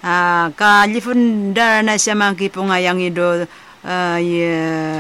[0.02, 3.46] ah ka lifun dar na siya mang kipong yang ido
[3.87, 4.51] uh, ye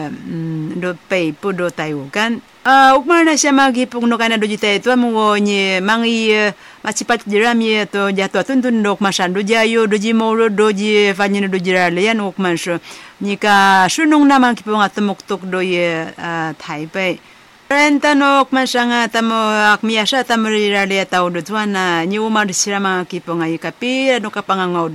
[0.07, 1.57] mm, do pei pu kan.
[1.59, 2.31] do tayukan
[2.63, 7.27] uh, ukmana shama gi pung no kana do jita itu amu nye mangi uh, macipat
[7.27, 11.59] jeram ye to jatuh tuntun tun masan do jayo do ji moro do ji do
[12.55, 12.79] sho
[13.19, 17.19] nika shunung naman ki pung atumuk tuk do ye uh, taipei
[17.67, 19.35] Rentano kmasanga tamo
[19.75, 24.87] akmiasa tamo rirale tau do tuana nyu mar sirama kipong ay ngau no kapangangau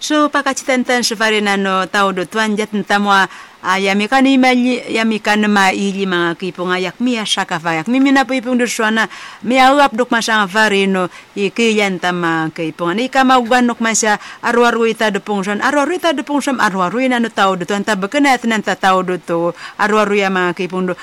[0.00, 3.28] so pakachitantan shivarinano taudo twanjat ntamwa
[3.74, 9.08] yamikani mali yamikani ma ili mga kipong ayak mia shaka vayak mimi na pipong dushwana
[9.42, 15.10] mia uap dok masang varino ikiyan tama kipong ani kama ugan nok masya arwaru ita
[15.10, 18.78] de pongson arwaru ita de pongsom arwaru ina no taudo tuan ta bekena tenan ta
[18.78, 19.50] taudo to
[19.82, 20.94] arwaru ya mga kipong do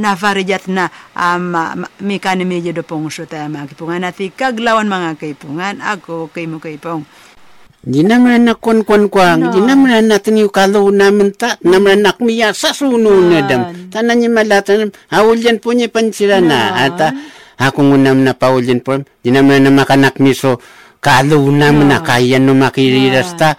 [0.00, 0.88] na varijat na
[2.00, 6.64] mikani mi de pongso ta mga kipong anati kaglawan mga kipongan ako kimo
[7.86, 9.54] Di namran na konkon kwang, no.
[9.54, 13.62] di namran natin yung kalaw namin ta, namran na kumiya sa suno na dam.
[13.94, 16.74] Tanan niya malatan, hawulyan po niya pansira na.
[16.74, 17.14] At ah,
[17.62, 20.58] akong unam na paulyan po, di namran na makanak ni so,
[20.98, 23.54] kalaw naman na kaya no makiriras ta.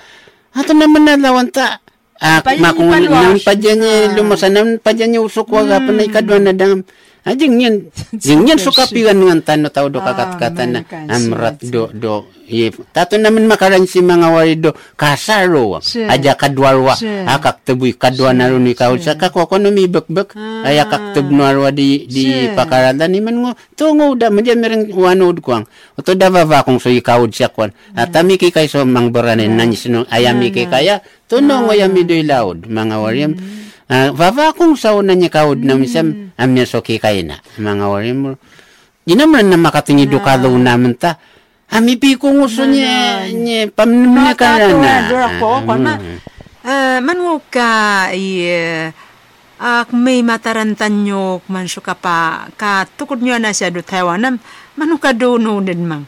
[0.52, 1.80] At naman na lawan ta,
[2.20, 6.00] ah, ak makung nang padyan niya lumasan, nang padyan niya usok wagapan hmm.
[6.04, 6.84] na ikadwa na dam.
[7.28, 7.76] Ajing yan,
[8.24, 10.80] yan suka piwan ngan tano tao do kakat kata na.
[11.12, 12.24] amrat do do.
[12.48, 16.96] Ye tato naman makaran si mga wari do kasaro aja kadwarwa
[17.28, 20.40] akak tebuy kadwa na ron ikaw sa kono mi bek bek.
[20.64, 25.44] Ay akak teb nuarwa di di pakarada ni man ngo tungo da medya mereng wanod
[25.44, 25.68] kwang
[26.00, 29.76] oto da bava kung so ikaw siya kwan atami ki kay so mang baranen nan
[29.76, 33.28] sino ayami ki kaya tunong ayami do ilaud mga wari
[33.88, 36.36] Uh, vava kung sa una niya kaud na misam mm.
[36.36, 38.36] amya soki kaina mga wari mo.
[39.08, 41.16] Ginaman na makatingi do kalo naman ta.
[41.72, 45.00] Ami pi kung uso niya niya pamnumna ka na.
[45.80, 45.94] na.
[47.00, 48.92] man mo ka iya
[49.58, 54.38] ak may matarantan nyo man suka pa ka tukod nyo na siya do Taiwan
[54.76, 56.04] man ka do no din mang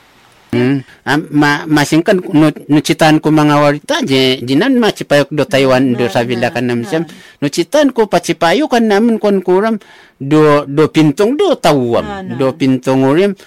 [0.50, 0.82] Um,
[1.30, 6.10] ma masingkan no, no citan ko mga warita je jinan ma cipayok do Taiwan do
[6.10, 7.06] sa villa kan nam sem
[7.38, 9.78] no citan ko pacipayo kan namun kon kuram
[10.18, 13.38] do do pintong do tawam do pintong urim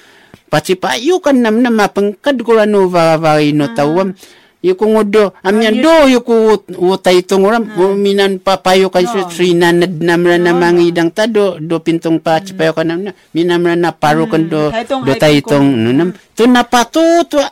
[0.47, 4.15] pacipayo kan nam na mapengkad ko no va va no tawam.
[4.15, 7.65] yuko ngodo amyan do yuko utay itong uram
[7.99, 9.27] minan papayo kay oh.
[9.27, 14.31] srinan namra na mangidang ta do do pintong pa chipayo ka namna minamra na paro
[14.31, 14.71] kan do
[15.03, 16.15] do tay itong nunam.
[16.39, 17.43] To na patuto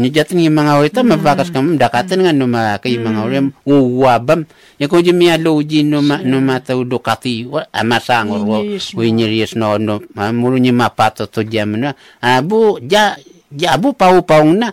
[0.00, 2.48] ni jatin yung mga orita mabakas kam dakatan nga no
[2.80, 4.48] kay mga oram uwabam
[4.80, 8.64] yako jimi alo ji no ma no mataw do kati amasangor wo
[8.96, 10.00] winyirius no no.
[10.32, 11.92] Muru ni mapato to jam na.
[12.24, 13.12] Abu ja
[13.52, 14.72] ja abu pau pau na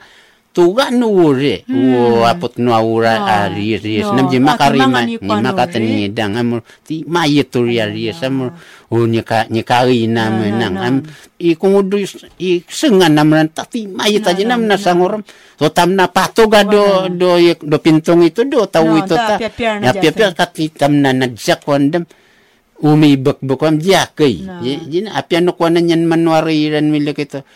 [0.53, 1.97] tuga no ure hmm.
[1.97, 7.01] o apot no aura a ries ries nam je makarima ni makatani dang amur ti
[7.09, 8.53] mayetur ya ries amur
[8.93, 10.95] o ni ka ni ka ina menang am
[11.41, 12.05] i kungudu
[12.37, 15.25] i sengan nam ran tati mayet aja nam na sangoram
[15.57, 19.41] so tam na patoga do do do pintong itu do tahu itu ta.
[19.41, 22.05] ya pia pia kati tam na najak wandam
[22.83, 24.43] umibak bukwam jakay.
[24.43, 24.59] Na.
[24.59, 27.47] Jina apiano ko na nyan manwariran milik ito.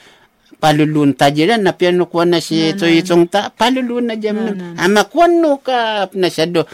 [0.58, 4.38] palulun ta jiran na pian no kuan na si to itong ta palulun na jam
[4.42, 4.52] na
[4.82, 6.66] ama kuan no ka na sa do.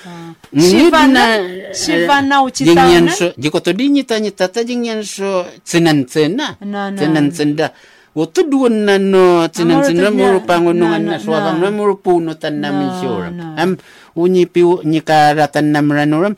[0.56, 6.06] Siva na uchi ta so jiko to di nyita nyita ta jing yan so tsenan
[6.06, 6.56] tsena
[6.96, 7.68] tsenan tsenda.
[8.14, 12.70] Wotu duon na no tsenan tsena muru pangunungan na suwabang na muru puno tan na
[12.70, 13.72] minsyuram am
[14.16, 16.38] unyi piu nyika ratan na mranuram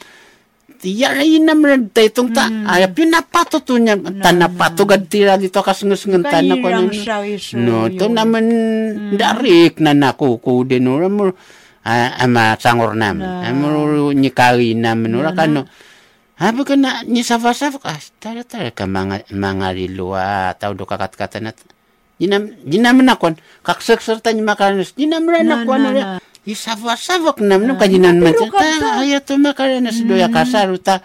[0.92, 2.46] yaray namran ta itong ta.
[2.52, 2.70] Mm.
[2.70, 3.98] ayap yun napatuto niya.
[3.98, 4.96] No, tanapatog no.
[4.98, 6.68] at tira dito kasungusungan ta na ko
[7.58, 9.18] no to naman mm.
[9.18, 11.02] darik na nakukudin no.
[11.10, 11.34] Mo
[11.86, 15.66] ama sangor namin amuro ni kari namin no.
[16.36, 17.96] Habi ka na ni safasaf ka.
[18.20, 21.52] Tara tara ka mga mga riluwa tao do kakatkatan na
[22.16, 23.36] Ginam, ginaman na kon,
[23.68, 25.84] kaksaksertan ni makanos, ginamran na kon,
[26.46, 26.52] na.
[26.54, 27.74] Isava-savak naman.
[27.74, 28.32] No, kajinan man.
[28.32, 29.02] pero Ta, kata.
[29.02, 29.98] ayaw to makaranas.
[30.00, 31.02] Doya kasaru ta.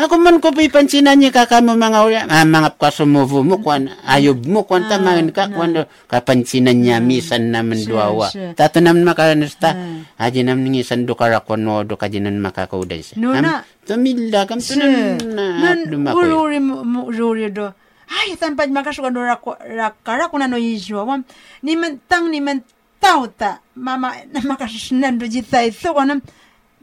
[0.00, 4.48] Ako man ko pa ipansinan niya kakamo mga uri, ah, mga kasumuvo mo, kwan, ayob
[4.48, 8.32] mo, kwan ta, mga ka, kwan, do, kapansinan niya, misan naman duawa.
[8.32, 8.56] sure.
[8.56, 9.76] Tato naman makaranas ta,
[10.16, 10.24] Ah.
[10.24, 13.20] aji naman ng isang do karakon no, do kajinan makakaudan siya.
[13.20, 13.60] No, na.
[13.84, 16.32] Tumila, kam to na, dumakoy.
[16.32, 17.68] ururi mo- ururi do.
[18.08, 21.04] Ay, tampad makasuka do rako rakara kuna no yiswa.
[21.04, 21.28] Wam
[21.60, 22.64] ni man tang ni man
[23.00, 23.64] tauta.
[23.74, 26.20] Mama na makasunan do jita itu kana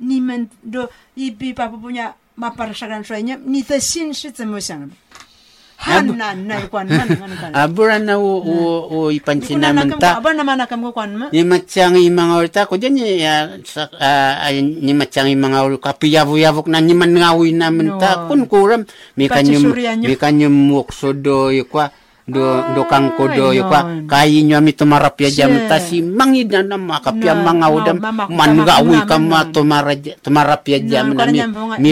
[0.01, 4.89] ni man do ibi papa punya maparasakan suanya ni ta sin shi zemo 想
[5.77, 7.53] Hanan na kwan man man kan.
[7.53, 8.55] Abura na u, u,
[8.89, 10.17] u ipansin naman ta.
[10.17, 11.25] Aba naman nakam ko kwan ma.
[11.29, 13.85] Ni matsang yung mga orta ko dyan, ya, sa,
[14.57, 19.29] ni matsang yung mga orta, kapiyavu-yavok na ni man ngawi naman ta, kun kuram, may
[19.29, 19.69] kanyum,
[20.01, 21.13] may kanyum mukso
[22.27, 24.03] do, yukwa, do, do kangko do, Ay, yukwa, non.
[24.05, 25.67] kayi nyo mi tumarapya jam, Siya.
[25.71, 29.47] ta si mangid na na makapya No, mga no, udam, mama- mangawi ka ma
[30.83, 31.91] jam, na mi, niya bunga- mi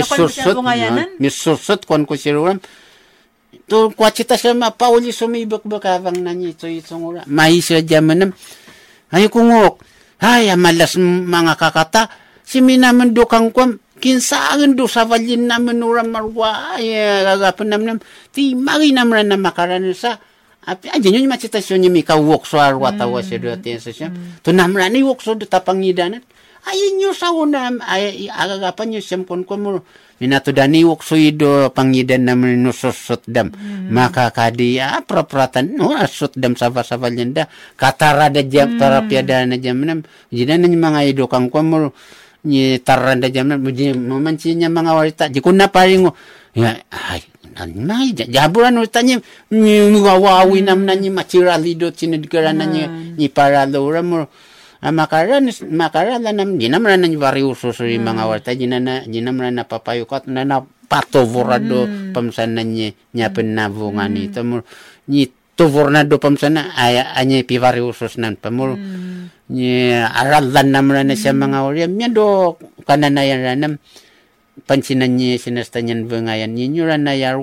[0.91, 2.59] no, mi susut, kwan ko siruram,
[3.65, 7.21] to kwachita siya mapauli sumibak bakavang na niya ito itong ura.
[7.25, 8.29] Mahisya dyan manam.
[9.09, 9.79] Ay kungok.
[10.21, 12.11] Ay amalas mga kakata.
[12.45, 13.79] Si minaman do kang kwam.
[14.05, 16.77] Kinsaan do sa valin naman ura marwa.
[16.77, 16.93] Ay
[17.25, 17.97] gagapan naman.
[18.29, 20.13] Ti magi naman na makaranan sa.
[20.65, 23.49] Api aja nyo macitasyon niya mi kawok so arwa tawa siya do
[23.81, 24.13] sa siya.
[24.45, 26.21] To naman ni wok so do tapangidanan.
[26.65, 29.85] Ayun nyo sa una, ay, agagapan nyo siyam kon ko mo.
[30.17, 33.53] Minato dani wok so ido pangidan naman no sosot dam.
[33.93, 37.45] Makakadi, ah, prapratan, no, asot dam sava-sava da.
[37.77, 40.01] Katarada jam, tarapya da na jam nam.
[40.33, 41.93] Jina na mga ido kang ko mo.
[42.45, 43.65] Ni taranda jam nam.
[43.65, 45.23] Mujin, mamansi niya mga warita.
[45.27, 46.13] Di ko na paring mo.
[46.55, 47.25] Ya, ay,
[47.55, 54.03] Nanay, jaburan ulit niya, ni wawawi nam na niya, machiralido, sinidkaran na niya, ni paralura
[54.03, 54.27] mo.
[54.85, 59.17] Ah, makaran makarala nam di naman na variuso sa mga warta di na na di
[59.17, 64.61] naman na papayukat na na patovorado pamsanan niya niya pinavungan ito mo
[65.09, 65.25] ni
[65.57, 68.77] tovornado pamsana ay anya pivariusos nan pamur
[69.45, 71.41] Yeah, aralan naman na siya mm.
[71.41, 71.91] mga oriam.
[72.01, 73.73] Yan do, kananayan ranam.
[74.65, 76.57] Pansinan niya, sinastanyan ba nga yan.
[76.57, 76.89] Yan yung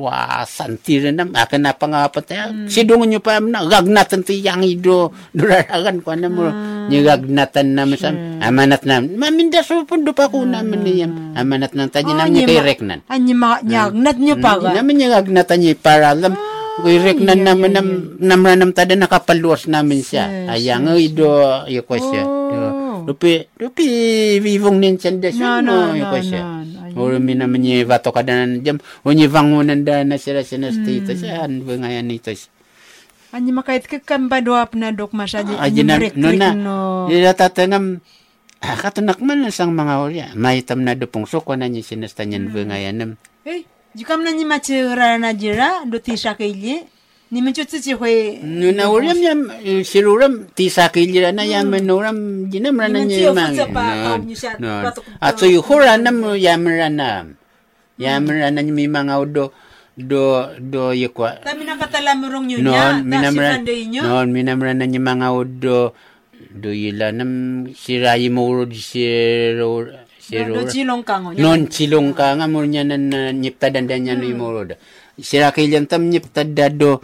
[0.02, 1.30] wa, santi ranam.
[1.30, 2.50] Akin na pangapat na.
[2.50, 2.66] Mm.
[2.66, 5.14] Sidungan niyo pa, na, gagnatan ti yang ido.
[5.36, 6.50] Duraragan ko na mo.
[6.50, 6.88] Ah.
[6.88, 6.90] Mm.
[6.90, 8.10] Yung gagnatan naman sa,
[8.42, 9.14] amanat naman.
[9.14, 10.58] Maminda sa pundo pa ko ah.
[10.58, 11.06] naman niya.
[11.38, 13.00] Amanat nang tanya ah, naman niya kay Reknan.
[13.06, 13.66] Anyo mga, mm.
[13.70, 14.50] niyagnat niyo pa.
[14.58, 16.34] Mm, naman niya gagnatan niya para alam.
[16.34, 16.51] Mm.
[16.80, 20.48] Irek na naman nam namranam tada nakapaluwas namin siya.
[20.48, 21.12] Ayang yes.
[21.12, 21.28] ido
[21.68, 22.22] yo kwesya.
[23.04, 23.86] Lupi lupi
[24.40, 26.40] vivong nin sende siya no yo kwesya.
[26.96, 31.44] Oro mi naman ni vato kadanan jam onye vangunan da na sira sina stita siya
[31.44, 32.48] an bengayan ito siya.
[33.32, 35.56] Ani makait ka kambaduap na dok masyadi.
[35.56, 36.50] Ah, na, no na.
[37.08, 38.04] Ila tatanam
[38.62, 40.26] Ah, katunak man sang mga orya.
[40.30, 42.70] Ah, Maitam na dupong suko na niya sinastanyan mm.
[42.70, 43.18] ngayanam.
[43.42, 43.66] Eh,
[43.96, 46.84] jikam na nyi machi ra na jira do ti sha ke ye.
[47.32, 48.44] Ni men chu tsi hui.
[48.44, 49.32] No na ulam niya,
[49.88, 53.48] siruram, tisa kilira na yan manuram, ginamra na Ni man niya siya, mga.
[53.48, 54.52] futsa pa, kaw niya siya,
[54.84, 57.24] patok- At so yuhura na mo, yamra na.
[57.96, 59.48] Yamra na niya may mga do,
[59.96, 60.92] do, do.
[61.40, 61.72] Tami na
[62.44, 62.60] nyo niya.
[62.60, 64.02] Noon, Ta si minamra, nyo.
[64.04, 65.80] noon, minamra na niya mga udo,
[66.52, 69.08] do yila nam, sirayi mo urod si
[70.30, 71.34] ro, si Do ro, chilong kango.
[71.34, 74.78] non silong ka nga mo niya na na nyiptadan da niya no mo urod.
[75.18, 77.02] Sira kailan tam nyiptada do,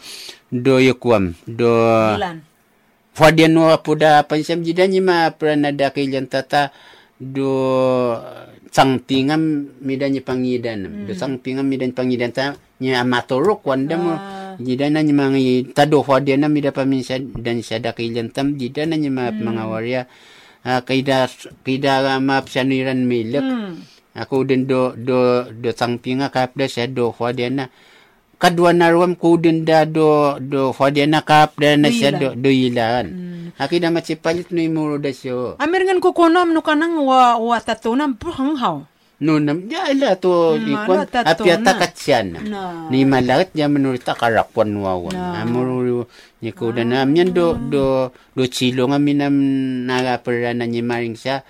[0.78, 1.68] yukwam, do,
[2.14, 2.40] Ilan.
[3.18, 6.70] Fadian no apuda pansam jida ni ma pranada kailan tata
[7.18, 7.50] do
[8.70, 14.14] sangpingam midan ni pangidan do sangpingam midan pangidan ta amatorok wanda mo.
[14.58, 18.94] Jida na ni mga tado fadian na mida paminsa dan sada kailan tam jida na
[18.98, 20.02] ni ma mga warya
[20.84, 21.28] kaidah
[21.64, 23.44] kaidah ma pesaniran milik.
[23.44, 23.80] Hmm.
[24.18, 27.70] Aku den do do do sang pinga kapda saya do fadiana.
[28.38, 32.76] Kadua narwam ku den da do do fadiana kapda na saya do do ilan.
[32.76, 33.06] Kan.
[33.08, 33.46] Hmm.
[33.58, 35.58] Akida ma cepalit nu imuru da sio.
[35.58, 38.86] Amir ngan ku konam nu kanang wa wa tatunam hang hao.
[39.18, 41.02] No nam ya ila to ikon
[41.58, 41.74] na.
[42.46, 42.86] Na.
[42.86, 45.10] Ni malagat ya menurut ta karakwan wawan.
[45.42, 46.06] Amuru
[46.38, 49.34] ni ko da na amyan do do do chilo nga minam
[49.90, 51.42] nagapara na ni maring siya.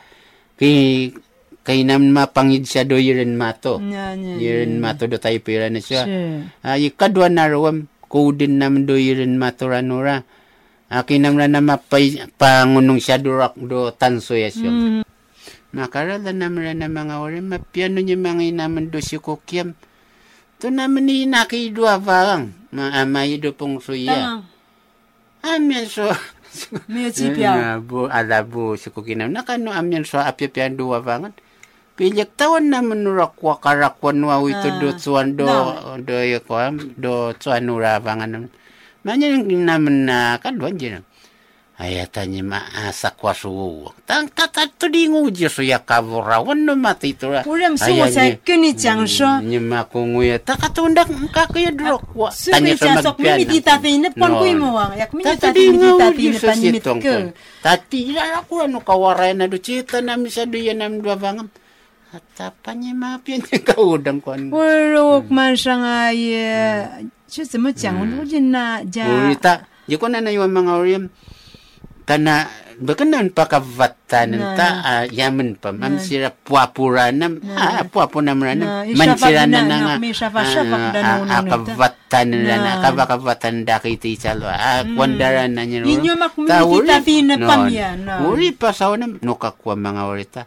[0.56, 1.12] Kay
[1.60, 3.76] kay nam mapangid siya do yiren mato.
[4.40, 6.08] Yiren mato do tayo pira na siya.
[6.08, 6.12] Si.
[6.64, 10.24] Ay kadwa na rawam ko din nam do yiren mato ranura.
[10.88, 15.04] Aki nam na mapay pangunong siya do rak do tanso ya siya.
[15.78, 19.78] makara la namra na mga ore mapiano nye mga inaman do si kukyam.
[20.58, 21.86] To naman idua nakido
[22.74, 24.42] ma ama idu pong suya.
[25.46, 26.10] Amin ah, so
[26.90, 27.78] Mio cipia.
[27.88, 31.30] Bu alabu si kukinam nakano ah, amin so ah, apiapian do avangan
[31.94, 35.46] pilek tawan na menurok wa karakwan wa itu do tuan do
[36.02, 36.42] do ya
[36.98, 38.50] do tuan nuravangan.
[39.06, 41.06] Manya yang namen na kan doan jenang.
[41.78, 43.94] Ayata ni maasa kwa suwa.
[44.02, 47.46] Tangka tatu di nguji su ya kavurawan no mati itu lah.
[47.46, 49.38] Kurang suwa saya kini cangso.
[49.46, 50.42] Ni makungu ya.
[50.42, 52.02] Taka tundak kaku ya drok.
[52.50, 54.98] Tanya sama sok mimi di ya, tati ini pon kui mawang.
[54.98, 57.16] Yak mimi tati ini di tati ini pan mimi ke.
[57.62, 61.46] Tati ila aku anu kawarai na du cita na misa du ya nam dua bangam.
[62.10, 64.50] Atapa Atapannya maafin yang kau udang kon.
[64.50, 65.34] Wuruk hmm.
[65.36, 66.26] man sangai.
[66.26, 66.90] Ya.
[66.90, 67.14] Hmm.
[67.28, 69.04] Cuma macam, aku jenah jah.
[69.04, 71.12] Urita, jika ya, nana yang mengalim
[72.08, 72.48] kana
[72.78, 74.68] bakanan pakavattanan ta
[75.10, 79.98] yaman pa mam sira puapuranam a puapunamranam man sira na nga
[81.42, 88.54] apavattanan na kabakavatan dakiti chalo a kwandara na nyo inyo makmita tina pamya no uri
[88.54, 90.42] pa sawnam nukakwa mga orita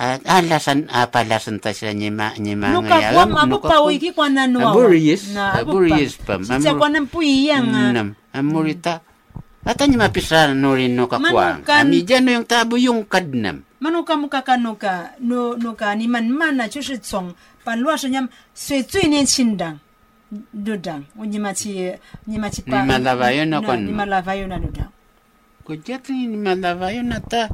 [0.00, 3.84] ah, alasan apa palasan ta sila nyima ma ni ma no ka kwa mabu pa
[3.84, 6.56] wiki kwa nanwa aburiyes aburiyes pa mamur
[7.92, 9.04] Nam, amurita
[9.64, 11.64] Ata niya mapisar no rin no kakuang.
[11.64, 12.28] Manukan...
[12.28, 13.64] Yung tabu yung kadnam.
[13.80, 18.28] Manuka muka ka nuka, no, nuka ni man man na chushi tsong panluwa sa nyam,
[18.52, 19.76] sui tsui ni chindang.
[20.52, 21.04] Dudang.
[21.20, 21.92] O ni machi,
[22.26, 22.80] ni machi pa.
[22.80, 23.84] Ni malavayo na kon.
[23.84, 24.92] Ni malavayo na dudang.
[25.64, 27.52] Kujat ni malavayo na ta.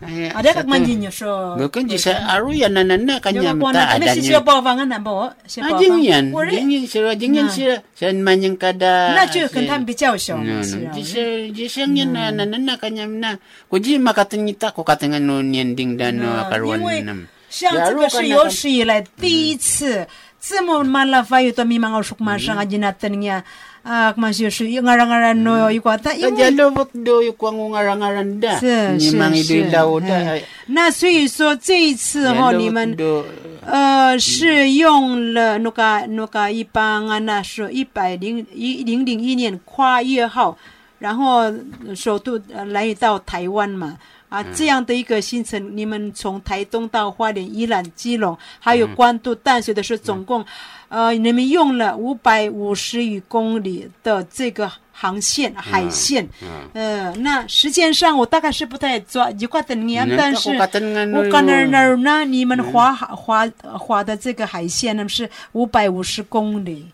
[0.00, 1.56] Ay, 啊，这 sa 个蛮 to- 紧就说。
[1.56, 4.20] Bukan di sa aro yan na na na 有 kanya 个光 ta 那，那 ada 是
[4.20, 4.28] niya.
[4.36, 5.08] 小包房啊，那不
[5.48, 6.02] 小包 Ah, jing 房。
[6.04, 6.24] yan.
[6.36, 7.10] 我 Jing 这 yan sila.
[7.16, 7.52] Jing yan Na.
[7.56, 7.76] sila.
[7.96, 9.16] Saan man yung kada...
[9.16, 10.90] 那就跟他们比较小 No, 嘛，是 no.
[10.90, 13.40] 啊 Di sa, di sa yan na, na, na, na, kanya na.
[13.72, 17.24] Kuji makatangita ko katangan no niyan ding dan no 啊 karuan 因为 nam.
[17.48, 20.06] 像这个是有史以来第一次，
[20.38, 23.42] 这么马拉法有的密码我说马上啊，你那等呀
[23.83, 28.59] 啊，嘛就是一个人个人 no 一个，但因为 Kajalobot do yung kwang ngarangaran da.
[28.59, 28.65] 是
[28.97, 30.13] Ni 是 mangi do 是 ilaw da.
[30.13, 33.25] 哎那所以说这一次哈，Jalobot 你们 do-
[33.65, 40.55] 呃是用了那个那个一般啊，那是一百零一零零一年跨越号，
[40.99, 41.51] 然后
[41.95, 43.97] 首都呃来到台湾嘛。
[44.31, 50.43] 啊，这样的一个行程，你们从台东到花莲、宜兰、基隆，还有关渡、淡水的时候总共，
[50.87, 56.25] 呃，你们用了五百五十余公里的这个航线海线，
[56.71, 60.15] 呃，那时间上我大概是不太抓，一块等年，嗯。
[60.15, 66.85] 但是我刚那那儿那你们划划划的这个海线呢是五百五十公里。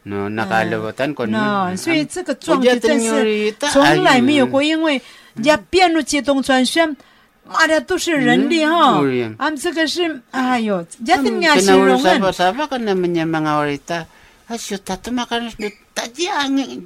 [1.30, 5.00] 那所以这个壮举真是从来没有过，因为
[5.36, 6.98] 人家边路接动转圈，
[7.48, 9.02] 妈的，都是人的哈、
[9.38, 12.18] 俺、们这个是，哎呦，也是伢形容的。
[12.20, 13.78] 那我说不说不，可能没伢们熬的。
[13.86, 14.06] 他，
[14.48, 15.58] 他说他他妈可能是，
[15.94, 16.34] 他只要，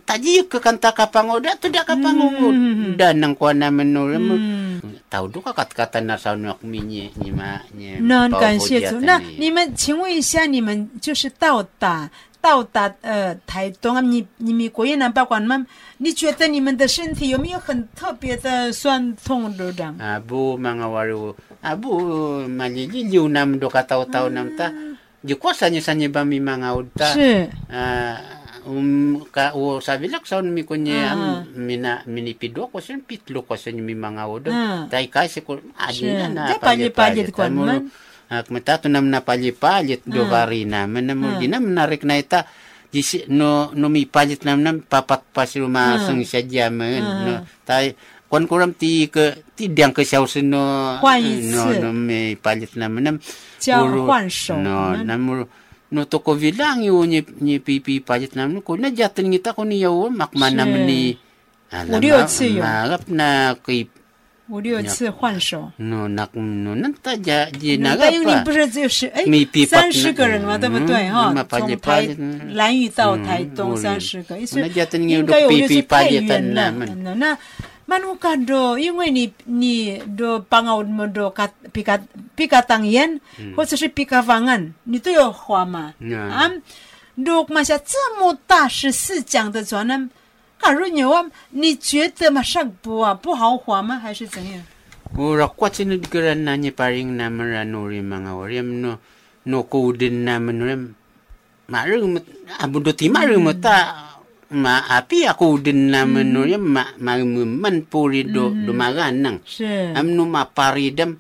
[0.06, 2.96] 他只要去看他卡帮我，他都得卡帮我。
[2.98, 4.82] 得能过那么努力吗？
[5.10, 8.08] 他都可卡卡他那少努力呢，你们，你们。
[8.08, 9.00] 那感谢主。
[9.00, 12.10] 那你们，请问一下，你们就是到达。
[12.41, 15.67] 到达呃台东啊，你你们国业南报馆们，
[15.99, 19.97] 你觉得你们的身体有没有很特别的酸痛的这样？
[19.99, 21.35] Abu mga waru.
[21.63, 24.71] Abu malililiw nam do kataw-taw nam ta.
[25.27, 27.11] Di ko sa niya sa niya ba mi mga udta.
[27.19, 28.15] 是 Ah,
[28.63, 31.43] um ka o sabi lak sa mi ko niya Ah.
[31.51, 34.55] mina minipido ko sa pitlo ko sa niya mi mga udo.
[34.55, 34.87] Ah.
[34.87, 36.31] Tay kasi ko adi Siya.
[36.31, 37.91] na na Di, palit-palit ko naman.
[38.40, 40.88] kmeta to nam napalyipalit do varina.
[40.88, 42.48] Menemu dina menarik na ita
[42.88, 47.34] jisi no no mi palit nam nam papat pasi rumah sung saja men no.
[47.68, 47.92] Tai
[48.32, 53.04] kon kuram ti ke ti dang ke xiao no eh, no no mi palit nam
[53.04, 53.20] nam.
[53.84, 54.08] Uru
[54.64, 55.22] no nam.
[55.92, 58.64] no toko ko bilang yo ni ni pi palit nam.
[58.64, 61.20] Ko na jatin kita ko ni yo makmanam ni.
[61.72, 62.04] Alam
[62.60, 64.01] ma na kip
[64.52, 65.72] 五六次换手。
[65.78, 67.50] 那那那那大家
[67.80, 68.12] 那个。
[68.44, 69.24] 不是就是哎，
[69.68, 71.34] 三十个人嘛，对不对哈？
[71.50, 72.08] 从台
[72.52, 74.72] 南屿到台东三十个，所以
[75.08, 76.72] 应该有些太远了。
[76.72, 77.38] 那
[77.86, 86.50] มัน到，因为你你都帮我们都看，比นี่ดู或者是เอ方ดูดูคัด
[87.14, 87.40] พิกั
[88.18, 90.10] 么大十กั的船呢
[90.61, 90.97] 下这么大十四讲的船呢？
[90.97, 93.99] 假如有啊，你觉得嘛上不啊不豪华吗？
[93.99, 94.63] 还是怎样？
[95.17, 98.99] Ura kwat sinud geran na niya paring naman ranuri mga oriam no
[99.47, 100.83] no kudin naman rim
[101.71, 102.21] marung
[102.59, 104.13] abudo ti marung mo ta
[104.51, 110.27] ma api ako din naman no rim ma man puri do dumaganang 是 am no
[110.27, 111.17] maparidam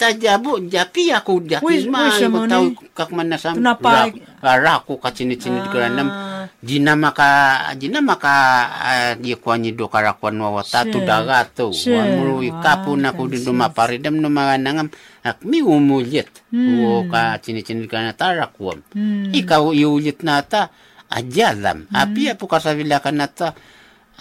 [0.00, 2.74] ta jabo japi ako Wis- jati ma wis mo ko taw ni?
[2.96, 4.18] kak man nasam Tunapay.
[4.42, 6.29] ra ko kacinit-cinit geranam Ah,
[6.61, 8.33] Jina maka jina maka
[8.69, 10.93] uh, di kwani do karakwan wawata Sure.
[10.93, 11.97] tu daga tu Sure.
[11.97, 14.87] wamuru Ah, kapu na ko yes, din maparidam no mga nangam
[15.25, 16.85] ak mi umulit Hmm.
[16.85, 19.33] o ka chini chini kana tarakwam hmm.
[19.33, 20.69] ikaw iulit nata
[21.09, 21.97] ajalam Hmm.
[21.97, 23.57] api apu kasavila kanata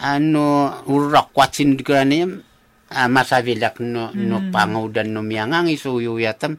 [0.00, 2.40] ano urak kwatsin di kanayam
[2.88, 4.48] uh, masavilak no no Hmm.
[4.48, 6.56] pangaudan no miangang isuyu yatam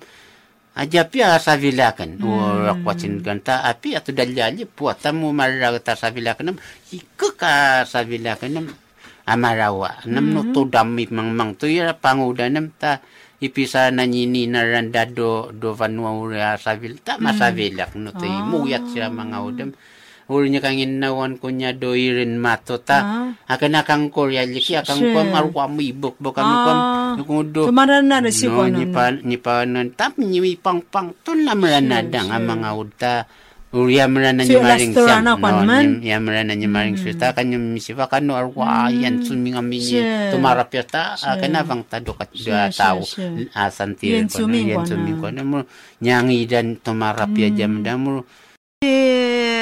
[0.72, 2.64] aja pia savilakan Hmm.
[2.64, 6.56] urak kwatsin kanta api atu dalyali puata mo maragata savilakan
[6.96, 7.54] ika ka
[7.84, 8.72] savilakan
[9.28, 10.34] amarawa nam Hmm.
[10.34, 13.04] no to dami mang mang to ira pangudanam ta
[13.44, 18.46] ipisa na nini na randa do do vanua ura savil ta masavilak no to Ah.
[18.48, 19.70] muyat siya mga udam
[20.32, 23.00] Uri niya kang inawan ko niya do irin mato ta.
[23.04, 23.28] Ah.
[23.52, 25.12] Akan akang korya liki akang Sure.
[25.12, 26.72] ko marwa mo ibok bo kami ko.
[26.72, 27.14] Ah.
[27.20, 27.68] Kung do.
[27.68, 28.96] Tumaran na si No, Juan, ni ano?
[28.96, 32.32] pa ni pa nan tap ni mi pang pang tun na mran na Sure, dang
[32.32, 32.52] ang sure.
[32.56, 33.16] mga udta.
[33.72, 35.24] Uri amran na So, ni maring restaurant siyam.
[35.24, 36.04] na kwan man?
[36.04, 39.80] ni amran na ni maring sita kan yung misipa kan no arwa yan suming ami
[39.80, 40.36] ni Sure.
[40.36, 43.48] tumarap yata akan avang tado kat sure, sure.
[43.56, 45.16] asan tir Yan na.
[45.16, 45.28] ko
[46.04, 47.96] nyangi dan tumarap ya jam da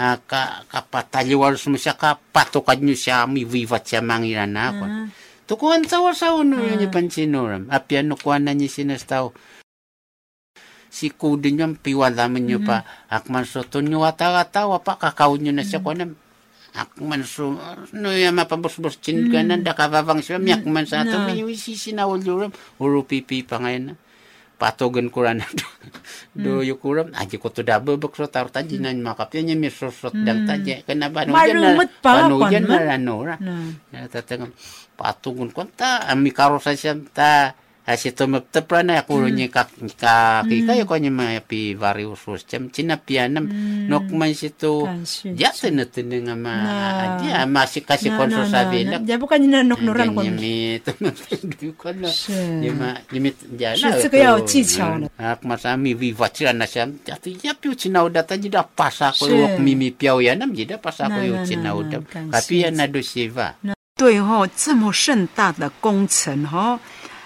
[0.01, 4.85] Ah, ka kapataliwal mo siya ka patukan nyo siya mi vivat siya mangiran na ako
[5.51, 7.67] Tukuan sawa-sawa no yun yung pansinoram.
[7.75, 9.35] Apyan no kuha na niya sinastaw.
[10.87, 12.87] Si kudin yung piwalaman nyo pa.
[13.11, 14.95] Akman so to nyo atawatawa pa.
[14.95, 16.07] Kakao nyo na siya kuha
[16.71, 17.59] Akman so,
[17.99, 23.03] no yung mapabos-bos chin ka na, dakababang siya, miyakman sa ato, may sisinawal yuram, uro
[23.03, 23.95] pipi pa ngayon na.
[24.61, 25.67] Patogan ko rin do,
[26.37, 29.73] do yung kuram, aji ko to dabo, bakso taro taji na yung makapya niya, may
[29.73, 32.71] susot dang taji, kanaba no Marumot pa, yan, man.
[32.71, 33.35] maranora.
[33.41, 34.07] na
[35.01, 37.57] patungon ko ta ami karosa siya ta.
[37.91, 39.35] Hasi to tapra prana ako ya mm.
[39.35, 39.57] niya hmm.
[39.57, 40.87] kak ka kika mm.
[40.87, 43.51] ko niya ma pi various cem cina pianam.
[43.51, 43.91] Hmm.
[43.91, 44.87] Nok man si to
[45.35, 46.55] ya tinatun nga ma
[47.19, 47.51] ya nah.
[47.51, 50.29] masi kasi nah, konso nah, sa vela ya bukan niya nok noran kon.
[50.29, 52.13] ni tumatun ko na
[52.63, 55.43] ni ma limit ya na sa kaya o chichaw na ak
[55.81, 59.57] mi viva tira na siyam ya tu ya udata chinaw data jida pasa ko wak
[59.59, 62.05] mimi piaw yanam jida pasa ko yo chinaw dam.
[62.07, 63.57] Kan, kapi ya na do siva.
[64.01, 66.81] 对哦、这么盛大的工程哦、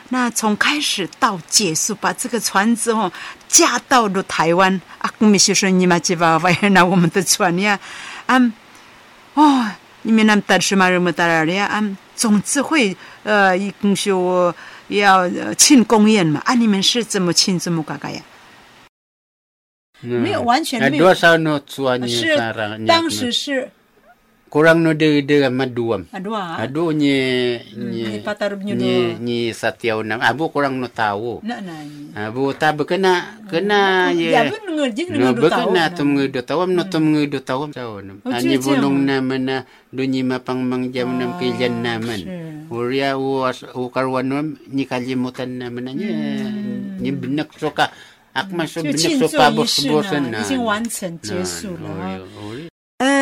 [0.08, 3.12] 那从开始到结束，把这个船只哦
[3.46, 7.78] 架到了台湾啊，我们就说你们几把外那我们的船呀，
[8.26, 8.36] 啊，
[9.34, 9.70] 哦，
[10.02, 11.66] 你们那大什么人么大了呀？
[11.66, 14.52] 啊，总之会呃，一共说
[14.88, 18.20] 要呃庆功宴嘛，啊，你们是怎么庆祝么嘎嘎呀？
[20.00, 21.06] 没有完全没有
[21.38, 22.36] no tsua ni 是
[22.84, 23.70] 当时是
[24.53, 27.13] kurang no de de maduam 啊，多啊， ado ni
[27.77, 31.69] ni ni patarub nyo ni do, ni satiaw na abo kurang no tawo 那那。
[32.33, 35.69] abo ta kena kena ye Ya, pun ngerti No, ngerti baka tahu.
[35.77, 38.25] na tum ngedo tawam no tum ngedo tawam tawo nam.
[38.25, 38.81] Oh, Ani cia-cia.
[38.81, 39.55] bulong naman na
[39.93, 42.19] dunyi mapang mangjam nam kilyan naman.
[42.25, 42.73] sure.
[42.73, 46.09] Uria uwas ukarwan nam ni kalimutan naman na niya.
[46.97, 47.93] Ni binak so ka
[48.33, 50.41] akman so 就 binak 庆 so 祝 pa 仪 bos 式 bosan 呢， na.
[50.41, 52.17] 已经完成结束了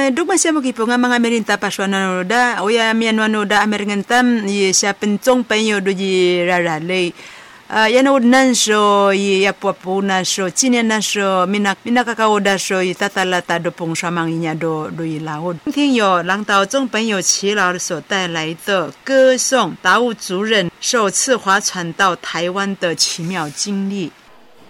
[0.02, 0.10] 今
[15.72, 24.10] 天由 ma siapa 所带来的歌颂，达物族人首次划船到台湾的奇妙经历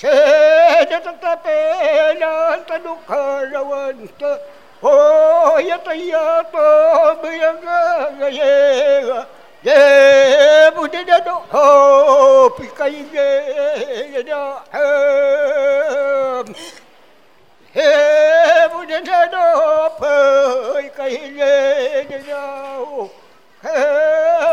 [0.00, 4.40] Seja tapelanta do carawanta,
[4.82, 9.26] oya taya to biyaga gayega,
[9.62, 16.46] ye budida do ho pikai ge da ham.
[17.74, 17.90] He
[18.72, 19.44] budida do
[20.00, 22.42] pikai ge da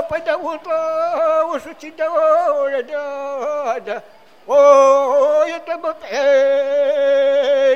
[0.09, 0.79] Pada uta
[1.55, 2.07] usuci da
[2.83, 4.03] da da.
[4.47, 7.75] Ой, это вот, эй,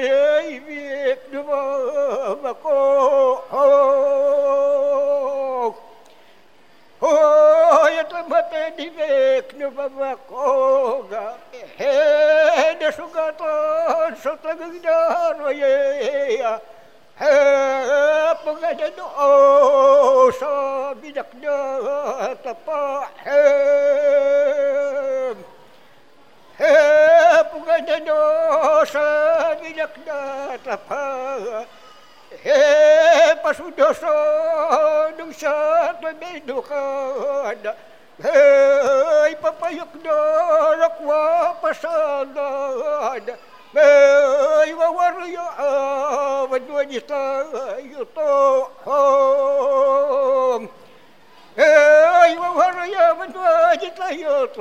[0.60, 2.66] век, дымовок.
[7.02, 10.20] Ой, это вот, эй, век, дымовок.
[11.78, 16.62] Эй, да шугатон, что так гдаруя.
[17.20, 24.32] Эй, погоди, ну, что, бидак, да, топа, эй.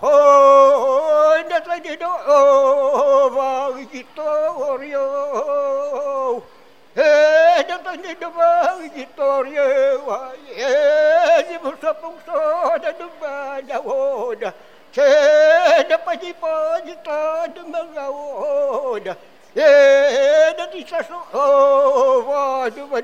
[0.00, 5.06] ho na tayo do oh wag gitorio
[6.96, 9.64] eh na tayo do wag gitorio
[10.56, 14.54] eh di musapong so na do ba na woda
[14.92, 15.02] che
[15.88, 19.16] na paji-paji ta do mga woda
[19.56, 20.90] Eh, dat is.
[21.32, 23.02] Oh, wat doen we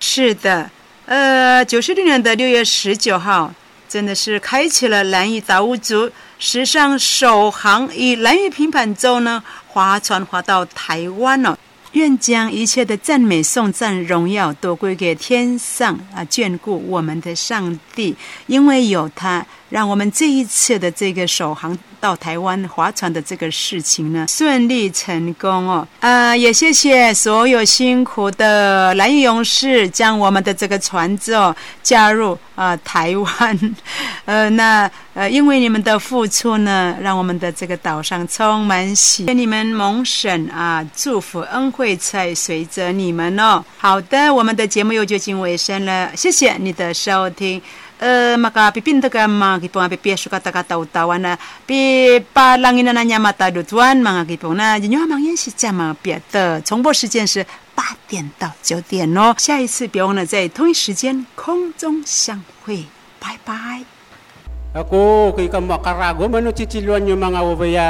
[0.00, 0.70] 是的，
[1.06, 3.50] 呃，九十六年的六月十九号。
[3.88, 11.58] 真的是开启了蓝屿达悟族史上首航以蓝屿平板舟呢划船划到台湾了、
[11.92, 18.16] 愿将一切的赞美、颂赞、荣耀都归给天上啊眷顾我们的上帝，
[18.46, 25.86] 因为有他，让我们这一次的这个首航到台湾划船的这个事情呢顺利成功哦。
[26.00, 33.76] 啊、呃，也谢谢所有辛苦的蓝屿勇士，将我们的这个船只哦加入啊、台湾。
[34.24, 43.64] 呃，那呃，因为你们的付出呢，让我们的这个岛上充满喜，给你们蒙神啊祝福恩惠才随着你们哦。
[43.76, 47.60] 好的，我们的节目又接近尾声了，谢谢你的收听。
[48.03, 53.47] Uh, maka pipinta ka mga kipong nga pipiyeso ka tawa na pi palangin na niya mata
[53.47, 62.83] dutuan mga kipong na jinyo amang yan si jia mga piata 重播时间是八点到九点哦，下一次别忘了在同一时间空中相会，
[63.21, 63.85] 拜拜。
[64.73, 67.87] Ako, kay ka makarago, mano chichiluan yung mga ubaya.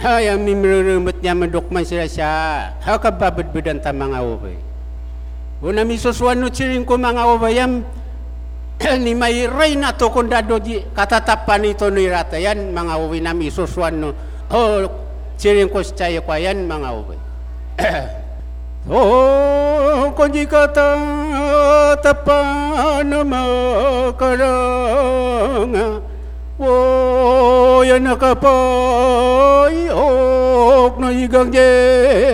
[0.00, 2.32] Ay, ang mimrurumot niya madukman sila siya.
[2.80, 4.56] Ha, kababadbadan ta mga ubay.
[5.60, 7.84] Una misuswan no chiring ko mga ubayam,
[9.03, 13.33] ni may ray na to kung dadoji katatapan ito ni rata yan mga uwi na
[13.33, 14.13] misuswan no.
[14.51, 14.83] Oh,
[15.39, 17.19] chiring ko siya ko yan mga ubay.
[18.89, 22.33] Oh, kung di ka tatapan
[23.05, 24.41] na makaranga,
[26.57, 28.41] Oh, yan nakapayok
[30.97, 32.33] na igang jerata.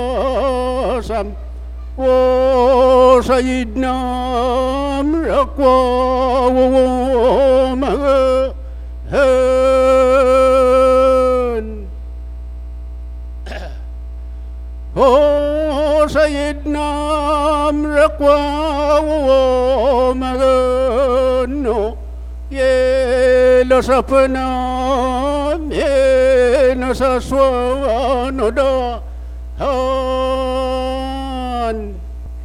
[3.21, 3.95] سيدنا
[5.41, 5.79] أقوى
[10.81, 11.85] ومهان
[14.97, 16.87] هو سيدنا
[18.05, 18.39] أقوى
[20.01, 20.61] ومهان
[22.59, 24.37] የለሰፍና
[25.79, 27.29] የነሳሷ
[28.39, 28.59] ኖዳ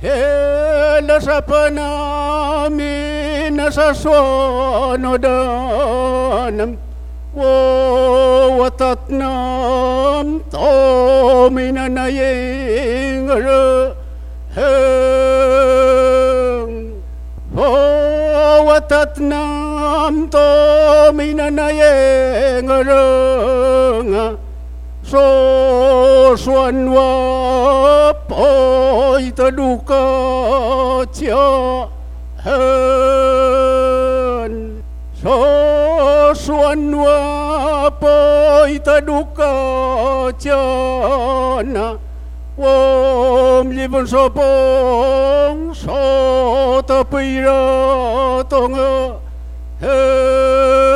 [0.06, 6.76] el sapana mi nasasono danam
[7.34, 7.50] wo
[8.60, 13.26] watatnam to minanayeng
[17.56, 17.70] wo
[18.68, 20.46] watatnam to
[21.18, 22.70] minanayeng
[25.12, 31.86] số xuân wa poi ta du cơ chưa
[32.36, 33.22] hơn
[35.24, 35.46] số
[36.34, 41.94] xuân wa poi ta du cơ chưa na
[42.58, 48.74] ôm li vun số bông số ta bây giờ tông
[49.80, 50.95] hơn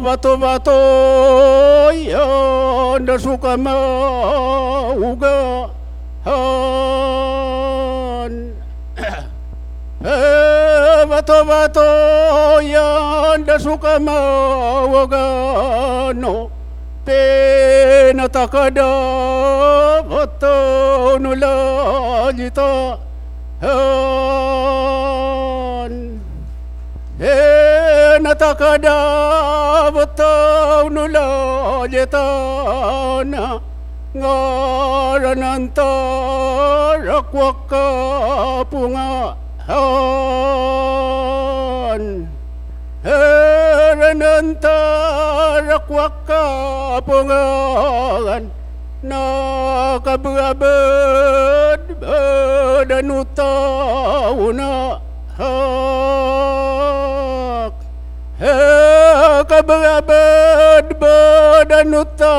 [0.00, 0.72] bato bato
[1.92, 5.68] ya nda suka mauga
[6.24, 8.52] han.
[10.04, 11.88] Eh, bato bato
[12.62, 15.26] ya nda suka mauga
[16.14, 16.50] no.
[17.04, 18.92] Pena takada
[20.10, 22.98] bato nula jita
[23.60, 23.78] han.
[27.18, 27.57] Pena
[28.24, 33.60] takada bato nula jita na
[34.16, 35.90] ngarananta
[37.06, 37.84] rakwaka
[38.70, 39.34] punga
[39.68, 42.26] han
[43.04, 44.76] Herananta
[45.68, 46.42] rakwaka
[47.06, 48.44] pongan
[49.02, 53.50] Nakabrabad badanuta
[54.34, 54.98] una
[55.38, 56.27] hak
[58.38, 60.06] Hekabrabad
[60.94, 62.34] badanuta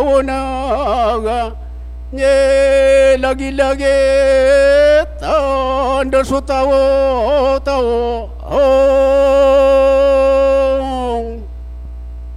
[0.00, 0.40] una
[2.12, 4.00] Nye lagi-lagi
[5.20, 8.30] tanda sutawo tawo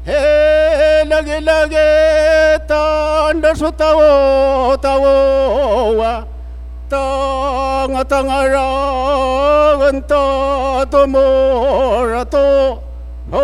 [0.04, 1.88] he lagi lagi
[2.68, 5.16] tanda sutawo tawo
[5.96, 6.26] wa
[6.90, 8.68] tanga tangara
[9.80, 12.89] ganta tomora to
[13.32, 13.42] od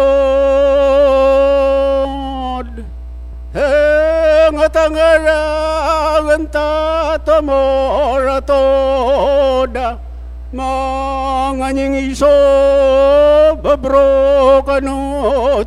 [3.54, 3.72] he
[4.54, 5.42] ngatangara
[6.26, 6.70] ganta
[7.26, 8.64] tomora to
[9.74, 9.98] da
[10.54, 12.34] manganying iso
[13.64, 14.98] babro kanu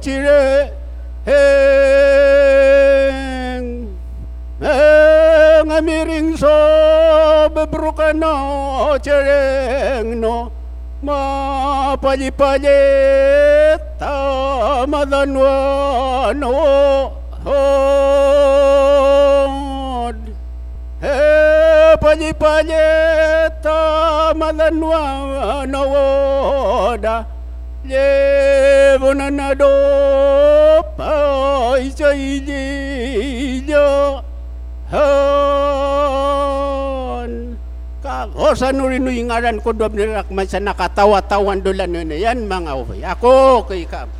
[0.02, 0.72] chire.
[1.28, 1.88] Heng
[5.68, 6.48] ngamiring so
[7.54, 8.34] babro kanu
[9.04, 10.48] chireng no
[11.04, 12.80] mapali-pali
[14.88, 17.12] tamadanwa no
[17.44, 18.08] hod
[21.00, 22.72] He pali-pali
[23.60, 25.02] tamadanwa
[25.68, 27.24] no da
[27.84, 29.68] Levo na na do
[30.96, 33.88] pa isa ililyo
[34.88, 35.68] Han
[38.00, 43.04] Kagosa nurin ngaran ko dob ni Rakman sa nakatawa-tawan dolan yan mga ufay.
[43.04, 44.17] Ako kay kam.